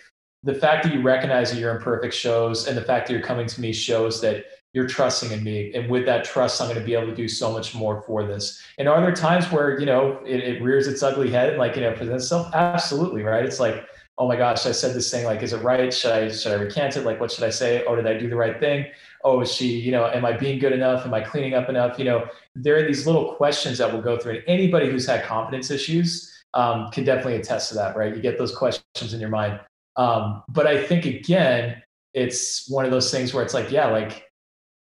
[0.43, 3.47] the fact that you recognize that you're imperfect shows, and the fact that you're coming
[3.47, 5.73] to me shows that you're trusting in me.
[5.73, 8.23] And with that trust, I'm going to be able to do so much more for
[8.23, 8.61] this.
[8.77, 11.75] And are there times where, you know, it, it rears its ugly head and like,
[11.75, 12.53] you know, presents itself?
[12.53, 13.23] Absolutely.
[13.23, 13.43] Right.
[13.43, 13.83] It's like,
[14.17, 15.93] oh my gosh, I said this thing, like, is it right?
[15.93, 17.05] Should I, should I recant it?
[17.05, 17.83] Like, what should I say?
[17.85, 18.85] Oh, did I do the right thing?
[19.23, 21.05] oh, is she, you know, am I being good enough?
[21.05, 21.97] Am I cleaning up enough?
[21.99, 24.35] You know, there are these little questions that we'll go through.
[24.35, 28.15] And anybody who's had confidence issues um, can definitely attest to that, right?
[28.15, 29.59] You get those questions in your mind.
[29.95, 31.81] Um, but I think, again,
[32.13, 34.29] it's one of those things where it's like, yeah, like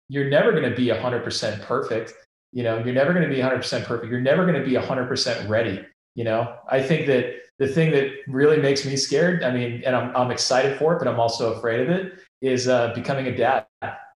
[0.08, 2.14] you're never going to be 100% perfect.
[2.52, 4.10] You know, you're never going to be 100% perfect.
[4.10, 5.84] You're never going to be 100% ready.
[6.16, 9.94] You know, I think that the thing that really makes me scared, I mean, and
[9.94, 13.36] I'm, I'm excited for it, but I'm also afraid of it, is uh, becoming a
[13.36, 13.66] dad.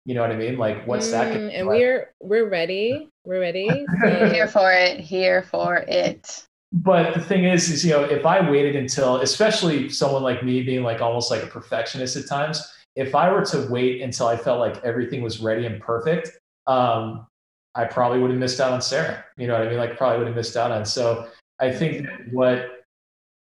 [0.06, 0.58] You know what I mean?
[0.58, 1.36] Like, what's mm, that?
[1.36, 1.78] And like?
[1.78, 3.10] we're we're ready.
[3.24, 3.68] We're ready.
[4.00, 4.28] So.
[4.32, 5.00] here for it.
[5.00, 6.46] Here for it.
[6.72, 10.62] But the thing is, is you know, if I waited until, especially someone like me,
[10.62, 12.62] being like almost like a perfectionist at times,
[12.94, 16.30] if I were to wait until I felt like everything was ready and perfect,
[16.68, 17.26] um,
[17.74, 19.24] I probably would have missed out on Sarah.
[19.36, 19.78] You know what I mean?
[19.78, 20.84] Like, probably would have missed out on.
[20.84, 21.28] So
[21.60, 22.81] I think what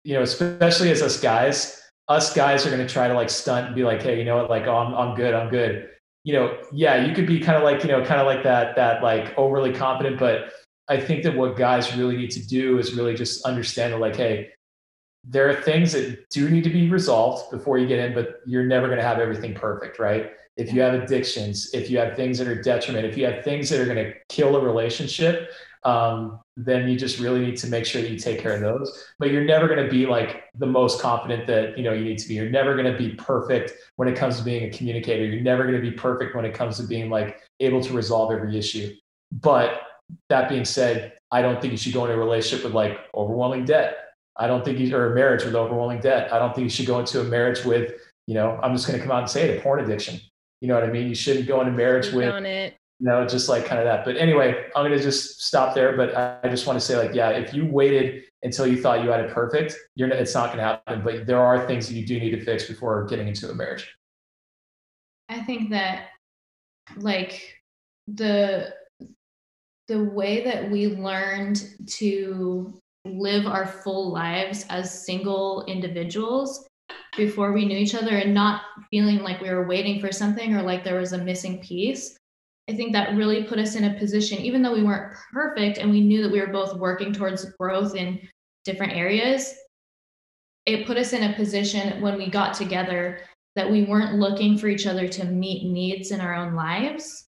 [0.04, 3.66] you know, especially as us guys, us guys are going to try to like stunt
[3.66, 4.50] and be like, hey, you know what?
[4.50, 5.34] Like, oh, I'm, I'm good.
[5.34, 5.90] I'm good
[6.24, 8.76] you know, yeah, you could be kind of like, you know, kind of like that,
[8.76, 10.18] that like overly confident.
[10.18, 10.52] But
[10.88, 14.16] I think that what guys really need to do is really just understand that, like,
[14.16, 14.50] hey,
[15.24, 18.66] there are things that do need to be resolved before you get in, but you're
[18.66, 20.30] never going to have everything perfect, right?
[20.56, 23.70] If you have addictions, if you have things that are detriment, if you have things
[23.70, 25.50] that are going to kill a relationship,
[25.84, 29.06] um, then you just really need to make sure that you take care of those.
[29.18, 32.18] But you're never going to be like the most confident that you know you need
[32.18, 32.34] to be.
[32.34, 35.24] You're never going to be perfect when it comes to being a communicator.
[35.24, 38.32] You're never going to be perfect when it comes to being like able to resolve
[38.32, 38.94] every issue.
[39.32, 39.82] But
[40.28, 43.64] that being said, I don't think you should go into a relationship with like overwhelming
[43.64, 43.96] debt.
[44.36, 46.32] I don't think you or a marriage with overwhelming debt.
[46.32, 47.92] I don't think you should go into a marriage with,
[48.26, 50.18] you know, I'm just going to come out and say it, a porn addiction.
[50.60, 51.08] You know what I mean?
[51.08, 52.26] You shouldn't go into marriage with
[53.00, 54.04] know, just like kind of that.
[54.04, 55.96] But anyway, I'm going to just stop there.
[55.96, 59.10] But I just want to say, like, yeah, if you waited until you thought you
[59.10, 61.02] had it perfect, you're it's not going to happen.
[61.02, 63.94] But there are things that you do need to fix before getting into a marriage.
[65.28, 66.08] I think that,
[66.96, 67.56] like,
[68.06, 68.74] the
[69.88, 76.68] the way that we learned to live our full lives as single individuals
[77.16, 80.62] before we knew each other and not feeling like we were waiting for something or
[80.62, 82.19] like there was a missing piece
[82.70, 85.90] I think that really put us in a position, even though we weren't perfect and
[85.90, 88.20] we knew that we were both working towards growth in
[88.64, 89.52] different areas,
[90.66, 93.22] it put us in a position when we got together
[93.56, 97.26] that we weren't looking for each other to meet needs in our own lives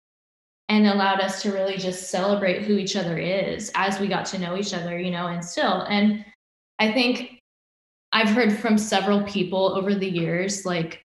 [0.70, 4.40] and allowed us to really just celebrate who each other is as we got to
[4.40, 5.84] know each other, you know, and still.
[5.84, 6.26] And
[6.80, 7.42] I think
[8.12, 11.04] I've heard from several people over the years, like,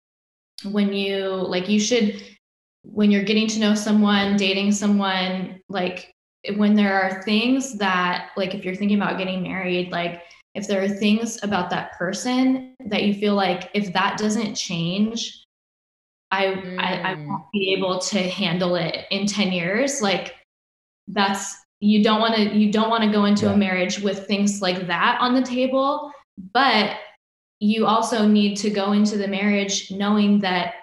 [0.65, 2.23] when you like you should
[2.93, 6.13] when you're getting to know someone, dating someone, like
[6.57, 10.23] when there are things that, like if you're thinking about getting married, like
[10.55, 15.45] if there are things about that person that you feel like if that doesn't change,
[16.31, 16.79] I, mm.
[16.79, 17.27] I, I mm.
[17.27, 20.01] won't be able to handle it in 10 years.
[20.01, 20.35] Like
[21.09, 23.53] that's you don't want to you don't want to go into yeah.
[23.53, 26.11] a marriage with things like that on the table,
[26.53, 26.97] but
[27.61, 30.75] you also need to go into the marriage knowing that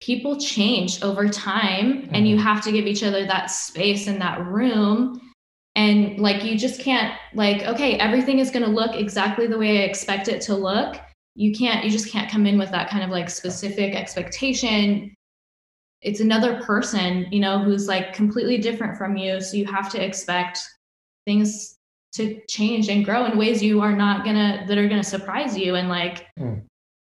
[0.00, 2.14] people change over time mm-hmm.
[2.14, 2.44] and you mm-hmm.
[2.44, 5.20] have to give each other that space and that room
[5.76, 9.80] and like you just can't like okay everything is going to look exactly the way
[9.80, 10.96] i expect it to look
[11.34, 15.14] you can't you just can't come in with that kind of like specific expectation
[16.02, 20.04] it's another person you know who's like completely different from you so you have to
[20.04, 20.58] expect
[21.26, 21.76] things
[22.12, 25.76] to change and grow in ways you are not gonna that are gonna surprise you
[25.76, 26.60] and like mm.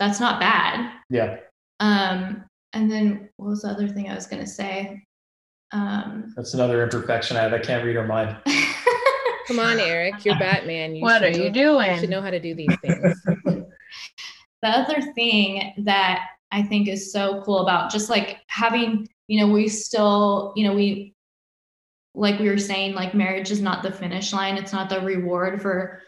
[0.00, 1.36] that's not bad yeah
[1.78, 5.02] um and then what was the other thing i was gonna say?
[5.72, 7.52] Um that's another imperfection i have.
[7.52, 8.36] I can't read her mind.
[9.46, 10.94] Come on eric you're batman.
[10.94, 13.14] You what are you doing you should know how to do these things.
[14.60, 19.52] The other thing that i think is so cool about just like having you know
[19.52, 21.14] we still you know we
[22.18, 24.56] like we were saying, like marriage is not the finish line.
[24.56, 26.02] It's not the reward for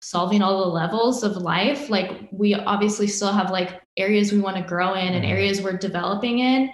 [0.00, 1.90] solving all the levels of life.
[1.90, 5.32] Like we obviously still have like areas we want to grow in and mm-hmm.
[5.32, 6.70] areas we're developing in.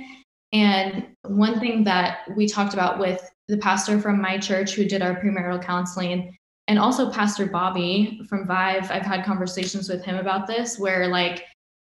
[0.53, 5.03] And one thing that we talked about with the pastor from my church who did
[5.03, 10.47] our premarital counseling and also Pastor Bobby from Vive, I've had conversations with him about
[10.47, 11.45] this where like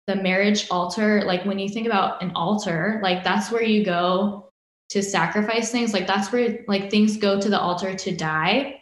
[0.06, 4.46] the marriage altar, like when you think about an altar, like that's where you go
[4.88, 8.75] to sacrifice things like that's where like things go to the altar to die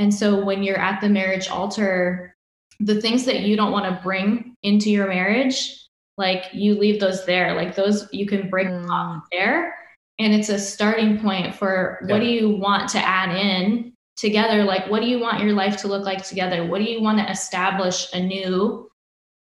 [0.00, 2.34] and so when you're at the marriage altar
[2.80, 5.76] the things that you don't want to bring into your marriage
[6.16, 8.88] like you leave those there like those you can bring mm.
[8.88, 9.74] off there
[10.18, 12.12] and it's a starting point for yeah.
[12.12, 15.76] what do you want to add in together like what do you want your life
[15.76, 18.88] to look like together what do you want to establish anew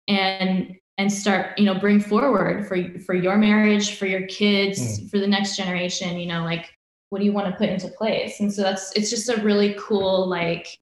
[0.08, 5.10] and and start you know bring forward for for your marriage for your kids mm.
[5.10, 6.70] for the next generation you know like
[7.10, 9.76] what do you want to put into place and so that's it's just a really
[9.80, 10.78] cool like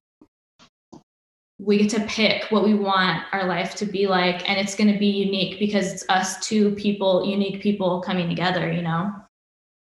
[1.60, 4.92] we get to pick what we want our life to be like and it's going
[4.92, 9.12] to be unique because it's us two people unique people coming together you know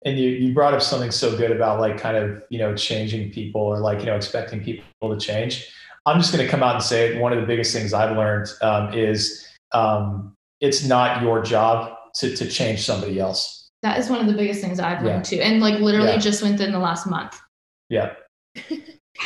[0.06, 3.32] and you, you brought up something so good about like kind of you know changing
[3.32, 5.72] people or like you know expecting people to change
[6.06, 7.22] i'm just going to come out and say it.
[7.22, 12.36] one of the biggest things i've learned um, is um, it's not your job to,
[12.36, 13.57] to change somebody else.
[13.88, 15.38] That is one of the biggest things I've learned too.
[15.38, 16.18] And like literally yeah.
[16.18, 17.40] just within the last month.
[17.88, 18.16] Yeah.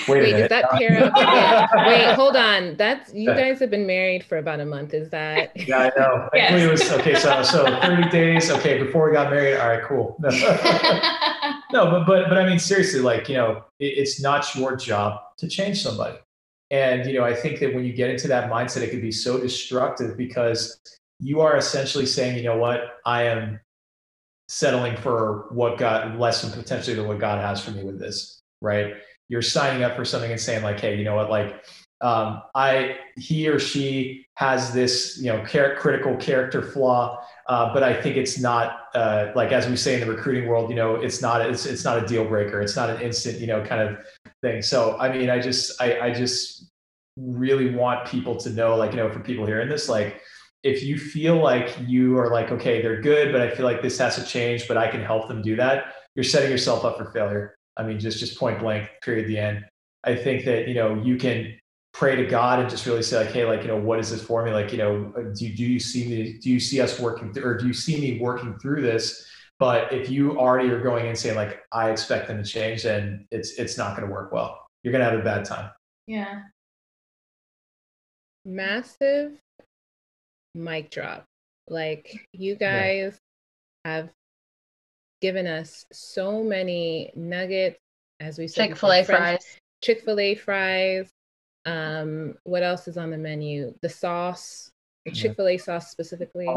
[0.08, 1.68] Wait, Wait is that pair of yeah.
[1.88, 2.78] Wait, hold on.
[2.78, 4.94] That's you guys have been married for about a month.
[4.94, 6.30] Is that Yeah, I know.
[6.36, 6.62] Yes.
[6.62, 8.52] It was okay, so so 30 days.
[8.52, 9.58] Okay, before we got married.
[9.58, 10.16] All right, cool.
[10.20, 10.30] No,
[11.74, 15.22] no but but but I mean seriously, like, you know, it, it's not your job
[15.40, 16.20] to change somebody.
[16.70, 19.12] And you know, I think that when you get into that mindset, it can be
[19.12, 20.80] so destructive because
[21.20, 23.60] you are essentially saying, you know what, I am
[24.52, 28.42] settling for what God less than potentially than what God has for me with this,
[28.62, 28.96] right?
[29.30, 31.64] You're signing up for something and saying like, hey, you know what, like
[32.02, 37.82] um, I he or she has this you know char- critical character flaw, uh, but
[37.82, 40.96] I think it's not uh, like as we say in the recruiting world, you know,
[40.96, 42.60] it's not it's it's not a deal breaker.
[42.62, 44.00] It's not an instant you know kind of
[44.42, 44.62] thing.
[44.62, 46.70] So I mean, I just I, I just
[47.16, 50.22] really want people to know, like you know, for people hearing this, like
[50.64, 53.98] if you feel like you are like okay, they're good, but I feel like this
[53.98, 55.96] has to change, but I can help them do that.
[56.16, 57.56] You're setting yourself up for failure.
[57.78, 59.28] I mean, just just point blank, period.
[59.28, 59.66] The end.
[60.04, 61.58] I think that you know you can
[61.94, 64.22] pray to God and just really say like, hey, like you know, what is this
[64.22, 64.52] for me?
[64.52, 66.38] Like you know, do do you see me?
[66.40, 69.28] Do you see us working, through, or do you see me working through this?
[69.60, 73.28] But if you already are going and saying like, I expect them to change, then
[73.32, 74.68] it's it's not going to work well.
[74.84, 75.70] You're going to have a bad time.
[76.08, 76.42] Yeah.
[78.44, 79.34] Massive
[80.56, 81.26] mic drop.
[81.68, 83.20] Like you guys
[83.86, 83.92] yeah.
[83.92, 84.10] have
[85.22, 87.78] given us so many nuggets,
[88.20, 88.70] as we said.
[88.70, 89.46] Chick Fil A fries.
[89.84, 91.10] Chick Fil A fries.
[91.66, 93.74] Um, what else is on the menu?
[93.82, 94.72] The sauce,
[95.06, 96.48] the Chick Fil A sauce specifically.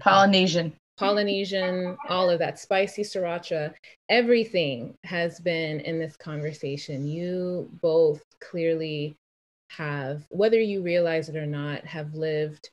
[0.00, 0.74] Polynesian.
[0.98, 3.72] Polynesian, all of that, spicy sriracha,
[4.08, 7.06] everything has been in this conversation.
[7.06, 9.14] You both clearly
[9.70, 12.68] have, whether you realize it or not, have lived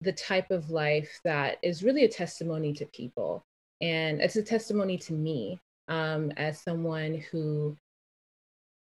[0.00, 3.44] the type of life that is really a testimony to people.
[3.80, 7.76] And it's a testimony to me um, as someone who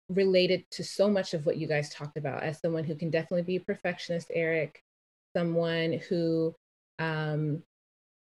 [0.10, 3.44] related to so much of what you guys talked about, as someone who can definitely
[3.44, 4.82] be a perfectionist, Eric,
[5.36, 6.56] someone who
[7.00, 7.64] um,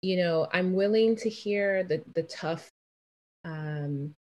[0.03, 2.69] you know, I'm willing to hear the the tough
[3.45, 4.13] um,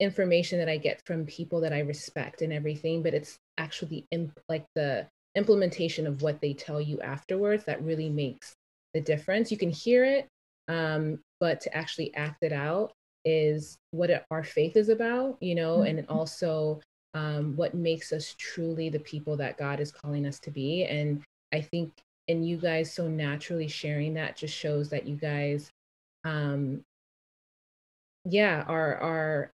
[0.00, 4.40] information that I get from people that I respect and everything, but it's actually imp-
[4.48, 8.52] like the implementation of what they tell you afterwards that really makes
[8.92, 9.50] the difference.
[9.50, 10.28] You can hear it,
[10.68, 12.92] um, but to actually act it out
[13.24, 15.98] is what it, our faith is about, you know, mm-hmm.
[15.98, 16.80] and also
[17.14, 20.84] um, what makes us truly the people that God is calling us to be.
[20.84, 21.22] And
[21.52, 21.92] I think,
[22.28, 25.70] and you guys so naturally sharing that just shows that you guys,
[26.24, 26.82] um,
[28.24, 29.50] yeah, are are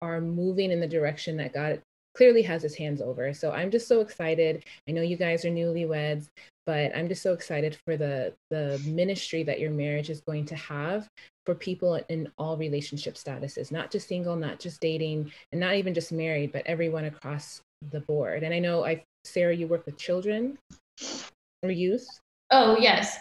[0.00, 1.80] are moving in the direction that God
[2.14, 3.34] clearly has his hands over.
[3.34, 4.64] So I'm just so excited.
[4.88, 6.28] I know you guys are newlyweds,
[6.66, 10.56] but I'm just so excited for the the ministry that your marriage is going to
[10.56, 11.08] have
[11.44, 15.92] for people in all relationship statuses, not just single, not just dating, and not even
[15.92, 17.60] just married, but everyone across
[17.90, 18.42] the board.
[18.42, 20.58] And I know I Sarah, you work with children
[21.62, 22.06] or youth.
[22.50, 23.18] Oh yes.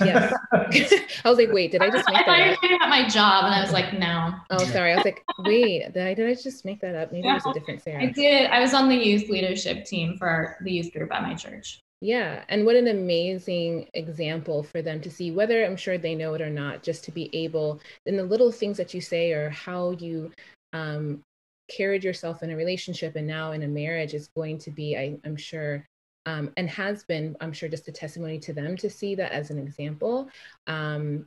[0.00, 0.32] Yes.
[0.52, 2.50] I was like, wait, did I just make I thought that you up?
[2.50, 4.34] were talking about my job, and I was like, no.
[4.50, 4.92] Oh, sorry.
[4.92, 7.12] I was like, wait, did I did I just make that up?
[7.12, 8.02] Maybe it was a different Sarah.
[8.02, 8.50] I did.
[8.50, 11.80] I was on the youth leadership team for the youth group at my church.
[12.02, 16.32] Yeah, and what an amazing example for them to see, whether I'm sure they know
[16.32, 19.50] it or not, just to be able, in the little things that you say or
[19.50, 20.32] how you
[20.72, 21.22] um,
[21.68, 25.18] carried yourself in a relationship and now in a marriage is going to be, I,
[25.26, 25.86] am sure,
[26.26, 29.50] um, and has been, I'm sure, just a testimony to them to see that as
[29.50, 30.28] an example.
[30.66, 31.26] Um,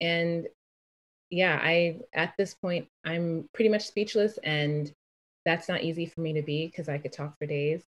[0.00, 0.46] and
[1.30, 4.92] yeah, I, at this point, I'm pretty much speechless, and
[5.44, 7.82] that's not easy for me to be because I could talk for days.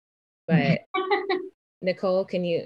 [0.47, 0.81] But
[1.81, 2.65] Nicole, can you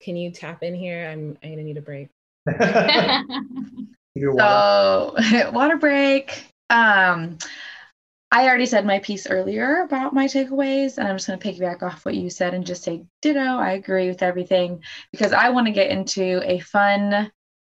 [0.00, 1.08] can you tap in here?
[1.08, 2.08] I'm I'm gonna need a break.
[4.18, 5.14] so
[5.52, 6.46] water break.
[6.70, 7.38] Um
[8.32, 11.82] I already said my piece earlier about my takeaways, and I'm just going to piggyback
[11.82, 13.40] off what you said and just say ditto.
[13.40, 17.30] I agree with everything because I want to get into a fun.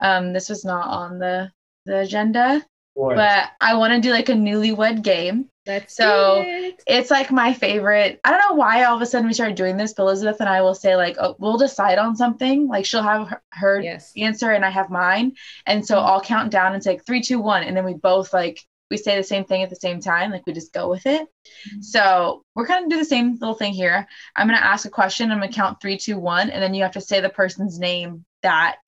[0.00, 1.50] Um, this was not on the
[1.84, 3.16] the agenda, Boy.
[3.16, 5.50] but I want to do like a newlywed game.
[5.64, 6.80] That's so it.
[6.86, 8.20] it's like my favorite.
[8.22, 10.48] I don't know why all of a sudden we started doing this, but Elizabeth and
[10.48, 12.68] I will say like, oh, we'll decide on something.
[12.68, 14.12] Like she'll have her, her yes.
[14.16, 15.32] answer and I have mine,
[15.66, 16.06] and so mm-hmm.
[16.06, 18.96] I'll count down and say like, three, two, one, and then we both like we
[18.96, 20.30] say the same thing at the same time.
[20.30, 21.22] Like we just go with it.
[21.22, 21.80] Mm-hmm.
[21.82, 24.06] So we're gonna do the same little thing here.
[24.34, 25.30] I'm gonna ask a question.
[25.30, 28.24] I'm gonna count three, two, one, and then you have to say the person's name
[28.42, 28.78] that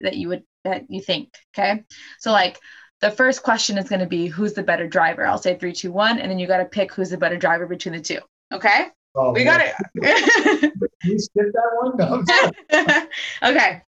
[0.00, 1.34] that you would that you think.
[1.54, 1.84] Okay.
[2.18, 2.58] So like
[3.00, 5.26] the first question is going to be who's the better driver.
[5.26, 7.66] I'll say three, two, one, and then you got to pick who's the better driver
[7.66, 8.18] between the two.
[8.52, 8.88] Okay.
[9.14, 9.74] Oh, we got it.
[11.02, 11.96] you skip that one?
[11.96, 13.08] No.
[13.50, 13.82] okay.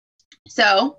[0.48, 0.98] So,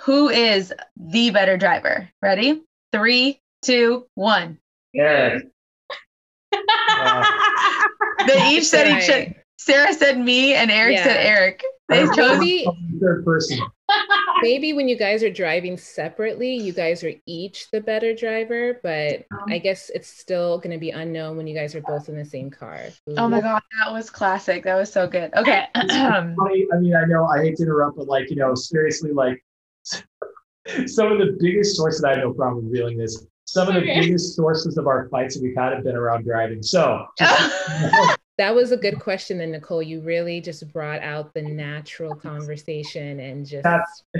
[0.00, 2.08] who is the better driver?
[2.22, 2.62] Ready?
[2.92, 4.58] Three, two, one.
[4.94, 5.46] Eric.
[6.52, 7.24] uh,
[8.26, 9.36] they each said each.
[9.58, 11.04] Sarah said me, and Eric yeah.
[11.04, 11.62] said Eric.
[11.88, 12.66] They chose maybe,
[13.00, 13.60] third person.
[14.42, 19.24] maybe when you guys are driving separately, you guys are each the better driver, but
[19.30, 22.16] um, I guess it's still going to be unknown when you guys are both in
[22.16, 22.80] the same car.
[23.10, 23.14] Ooh.
[23.18, 24.64] Oh my god, that was classic.
[24.64, 25.32] That was so good.
[25.34, 25.66] Okay.
[25.74, 26.66] funny.
[26.72, 29.44] I mean, I know I hate to interrupt, but like you know, seriously, like
[29.84, 32.02] some of the biggest sources.
[32.04, 33.26] I have no problem revealing this.
[33.52, 34.00] Some of the okay.
[34.00, 36.62] biggest sources of our fights that we've had have been around driving.
[36.62, 37.04] So.
[37.18, 42.14] Just, that was a good question, and Nicole, you really just brought out the natural
[42.14, 43.66] conversation and just.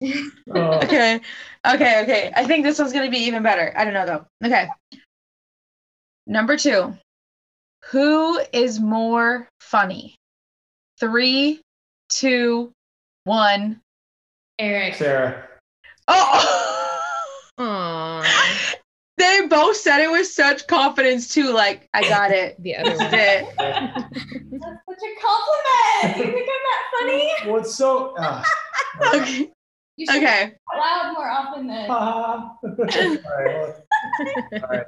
[0.02, 0.78] oh.
[0.82, 1.20] Okay,
[1.66, 2.32] okay, okay.
[2.34, 3.74] I think this one's gonna be even better.
[3.76, 4.26] I don't know though.
[4.46, 4.66] Okay.
[6.26, 6.96] Number two,
[7.90, 10.14] who is more funny?
[10.98, 11.60] Three,
[12.08, 12.72] two,
[13.24, 13.82] one.
[14.58, 14.94] Eric.
[14.94, 15.48] Sarah.
[16.08, 16.63] Oh.
[19.34, 19.40] Aww.
[19.40, 21.52] They both said it with such confidence too.
[21.52, 22.60] Like, I got it.
[22.62, 23.14] the other one.
[23.14, 23.54] It.
[23.56, 24.00] That's
[24.88, 26.18] such a compliment.
[26.18, 27.32] You think I'm that funny?
[27.46, 28.16] Well, it's so.
[28.16, 28.42] Uh,
[29.14, 29.50] okay.
[29.96, 30.54] You should okay.
[30.76, 31.88] loud more often than.
[31.90, 33.74] all right.
[34.52, 34.86] All right.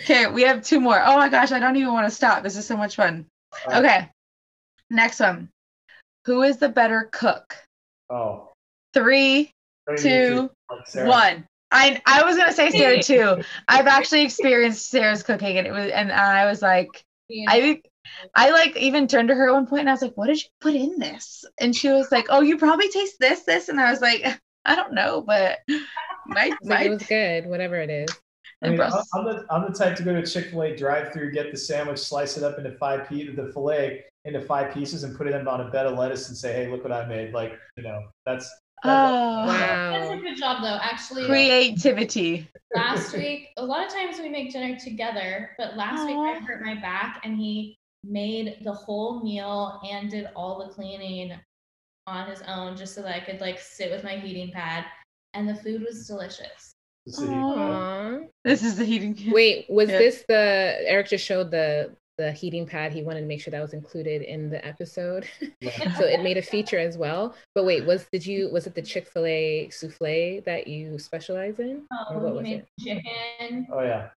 [0.00, 1.02] Okay, we have two more.
[1.04, 2.42] Oh my gosh, I don't even want to stop.
[2.42, 3.26] This is so much fun.
[3.68, 3.76] Right.
[3.78, 4.08] Okay.
[4.88, 5.50] Next one.
[6.24, 7.56] Who is the better cook?
[8.08, 8.52] Oh.
[8.94, 9.50] Three,
[9.98, 10.50] two,
[10.94, 11.46] one.
[11.72, 13.42] I I was gonna say Sarah too.
[13.68, 17.46] I've actually experienced Sarah's cooking, and it was, and I was like, yeah.
[17.48, 17.82] I
[18.34, 20.42] I like even turned to her at one point, and I was like, "What did
[20.42, 23.80] you put in this?" And she was like, "Oh, you probably taste this, this," and
[23.80, 24.22] I was like,
[24.64, 25.58] "I don't know, but
[26.26, 28.08] my my it was good, whatever it is."
[28.62, 31.32] I mean, I'm, I'm the I'm the type to go to Chick Fil A drive-through,
[31.32, 35.16] get the sandwich, slice it up into five pieces, the fillet into five pieces, and
[35.16, 37.58] put it on a bed of lettuce, and say, "Hey, look what I made!" Like,
[37.76, 38.48] you know, that's
[38.84, 39.92] Oh, wow.
[39.92, 40.78] That's a good job, though.
[40.82, 42.48] Actually, creativity.
[42.74, 46.06] Uh, last week, a lot of times we make dinner together, but last Aww.
[46.06, 50.72] week I hurt my back and he made the whole meal and did all the
[50.72, 51.32] cleaning
[52.06, 54.84] on his own just so that I could like sit with my heating pad.
[55.34, 56.74] And the food was delicious.
[57.06, 57.72] This is the heating pad.
[57.72, 58.28] Aww.
[58.44, 59.16] This is the heating.
[59.32, 59.98] Wait, was Yeah.
[59.98, 62.92] this the Eric just showed the the heating pad?
[62.92, 65.26] He wanted to make sure that was included in the episode,
[65.60, 65.94] Yeah.
[65.98, 67.34] so it made a feature as well.
[67.54, 71.58] But wait, was did you was it the Chick Fil A souffle that you specialize
[71.58, 72.68] in, um, or what Oh, was you it?
[72.78, 73.66] made chicken.
[73.72, 74.08] Oh yeah,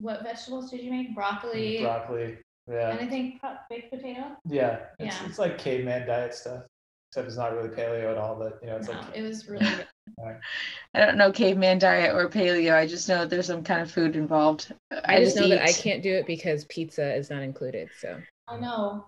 [0.00, 1.14] What vegetables did you make?
[1.14, 1.78] Broccoli.
[1.78, 2.38] Mm, broccoli.
[2.70, 4.36] Yeah, Anything po- baked potato?
[4.48, 4.80] yeah.
[4.98, 5.26] It's, Yeah.
[5.26, 6.64] it's like caveman diet stuff,
[7.10, 8.36] except it's not really paleo at all.
[8.36, 9.86] But you know, it's No, like it was really good.
[10.18, 12.74] I don't know caveman diet or paleo.
[12.74, 14.72] I just know there's some kind of food involved.
[15.04, 17.88] I, just know that I can't do it because pizza is not included.
[17.98, 19.06] So I know.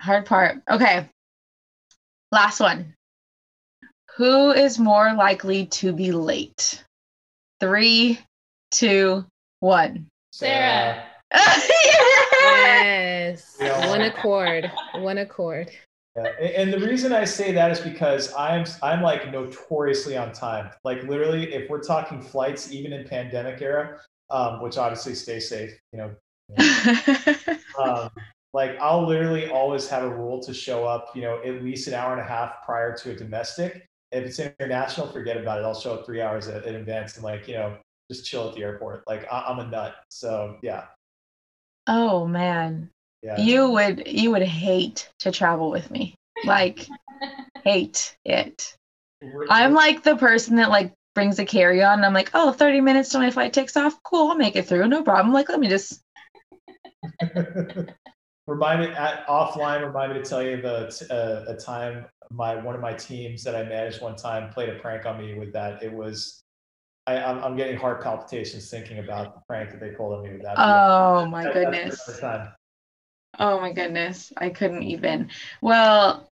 [0.00, 0.62] Hard part.
[0.70, 1.08] Okay.
[2.30, 2.94] Last one.
[4.16, 6.84] Who is more likely to be late?
[7.60, 8.18] Three,
[8.70, 9.24] two,
[9.60, 10.06] one.
[10.32, 11.04] Sarah.
[12.42, 13.88] yes, Yeah.
[13.88, 15.70] one accord, one accord.
[16.16, 20.70] Yeah, and the reason I say that is because I'm I'm like notoriously on time.
[20.84, 23.98] Like literally, if we're talking flights, even in pandemic era,
[24.30, 26.14] um, which obviously stay safe, you know.
[27.78, 28.10] Um,
[28.52, 31.94] like I'll literally always have a rule to show up, you know, at least an
[31.94, 33.86] hour and a half prior to a domestic.
[34.10, 35.64] If it's international, forget about it.
[35.64, 37.78] I'll show up three hours in advance and like you know
[38.10, 39.04] just chill at the airport.
[39.06, 39.94] Like I, I'm a nut.
[40.10, 40.84] So yeah,
[41.86, 42.90] oh man.
[43.22, 43.38] Yeah.
[43.38, 46.14] You would you would hate to travel with me.
[46.44, 46.88] Like
[47.64, 48.76] hate it.
[49.48, 53.10] I'm like the person that like brings a carry-on and I'm like, oh, 30 minutes
[53.10, 54.02] till my flight takes off.
[54.02, 54.88] Cool, I'll make it through.
[54.88, 55.32] No problem.
[55.32, 56.02] Like, let me just
[58.46, 59.84] remind me at offline.
[59.84, 63.54] Remind me to tell you the uh, a time my one of my teams that
[63.54, 65.82] I managed one time played a prank on me with that.
[65.82, 66.42] It was
[67.06, 70.32] I, I'm, I'm getting heart palpitations thinking about the prank that they pulled on me
[70.32, 70.58] with that.
[70.58, 72.20] Oh my That- goodness.
[73.38, 74.32] Oh my goodness.
[74.36, 75.30] I couldn't even.
[75.60, 76.28] Well,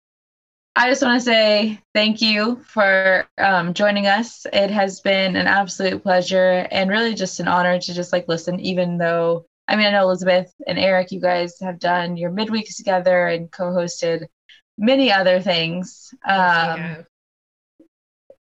[0.76, 4.46] I just want to say thank you for um, joining us.
[4.52, 8.58] It has been an absolute pleasure and really just an honor to just like listen,
[8.60, 12.76] even though I mean, I know Elizabeth and Eric, you guys have done your midweeks
[12.76, 14.26] together and co hosted
[14.76, 16.12] many other things.
[16.28, 17.06] Um,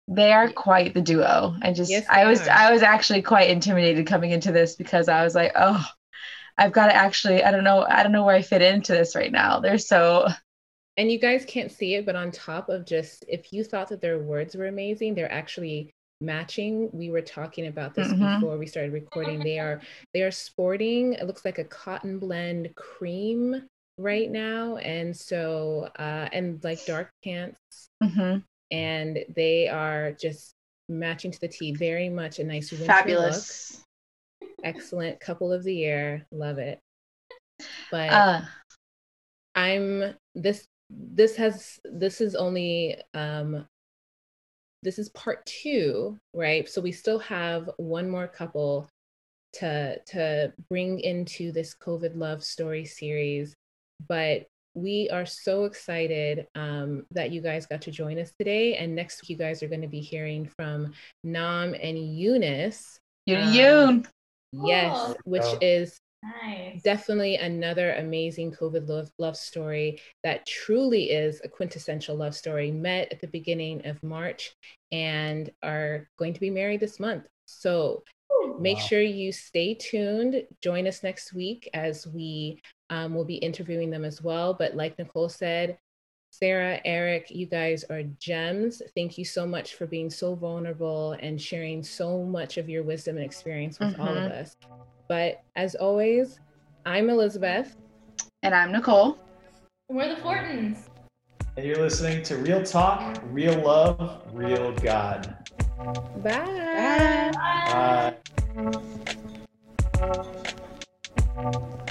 [0.09, 1.55] they are quite the duo.
[1.63, 2.51] I just Yes, I was are.
[2.51, 5.85] I was actually quite intimidated coming into this because I was like, oh,
[6.59, 9.15] I've got to actually I don't know I don't know where I fit into this
[9.17, 9.61] right now.
[9.61, 10.29] They're so
[10.97, 14.01] And you guys can't see it, but on top of just if you thought that
[14.01, 15.91] their words were amazing, they're actually
[16.21, 16.91] matching.
[16.93, 18.35] We were talking about this Mhm.
[18.35, 19.43] before we started recording.
[19.45, 19.81] They are
[20.13, 21.13] they are sporting.
[21.15, 27.11] It looks like a cotton blend cream right now, and so uh, and like dark
[27.25, 28.43] pants, mhm,
[28.73, 30.55] and they are just
[30.89, 31.73] matching to the T.
[31.75, 33.85] Very much a nice winter fabulous.
[34.65, 36.27] Excellent couple of the year.
[36.31, 36.81] Love it.
[37.91, 38.41] But Uh,
[39.55, 43.67] I'm this this has this is only um
[44.83, 46.69] this is part two, right?
[46.69, 48.89] So we still have one more couple
[49.55, 53.55] to to bring into this COVID love story series,
[54.09, 58.77] but we are so excited um, that you guys got to join us today.
[58.77, 60.93] And next week, you guys are going to be hearing from
[61.25, 63.01] Nam and Eunice.
[63.29, 64.05] Yoon um.
[64.53, 65.17] Yes, Cool.
[65.25, 65.59] which Oh.
[65.61, 66.83] is Nice.
[66.83, 72.71] definitely another amazing COVID love, love story that truly is a quintessential love story.
[72.71, 74.55] Met at the beginning of March
[74.91, 77.25] and are going to be married this month.
[77.47, 78.03] So
[78.59, 78.85] make Wow.
[78.85, 80.43] sure you stay tuned.
[80.61, 84.55] Join us next week as we um, will be interviewing them as well.
[84.55, 85.79] But like Nicole said,
[86.31, 88.83] Sarah, Eric, you guys are gems.
[88.95, 93.17] Thank you so much for being so vulnerable and sharing so much of your wisdom
[93.17, 94.41] and experience with all of mm-hmm.
[94.43, 94.57] us.
[95.09, 96.39] But as always,
[96.87, 97.77] I'm Elizabeth.
[98.43, 99.19] And I'm Nicole.
[99.89, 100.89] We're the Fortins.
[101.57, 105.35] And you're listening to Real Talk, Real Love, Real God.
[106.23, 107.33] Bye.
[111.35, 111.89] Bye.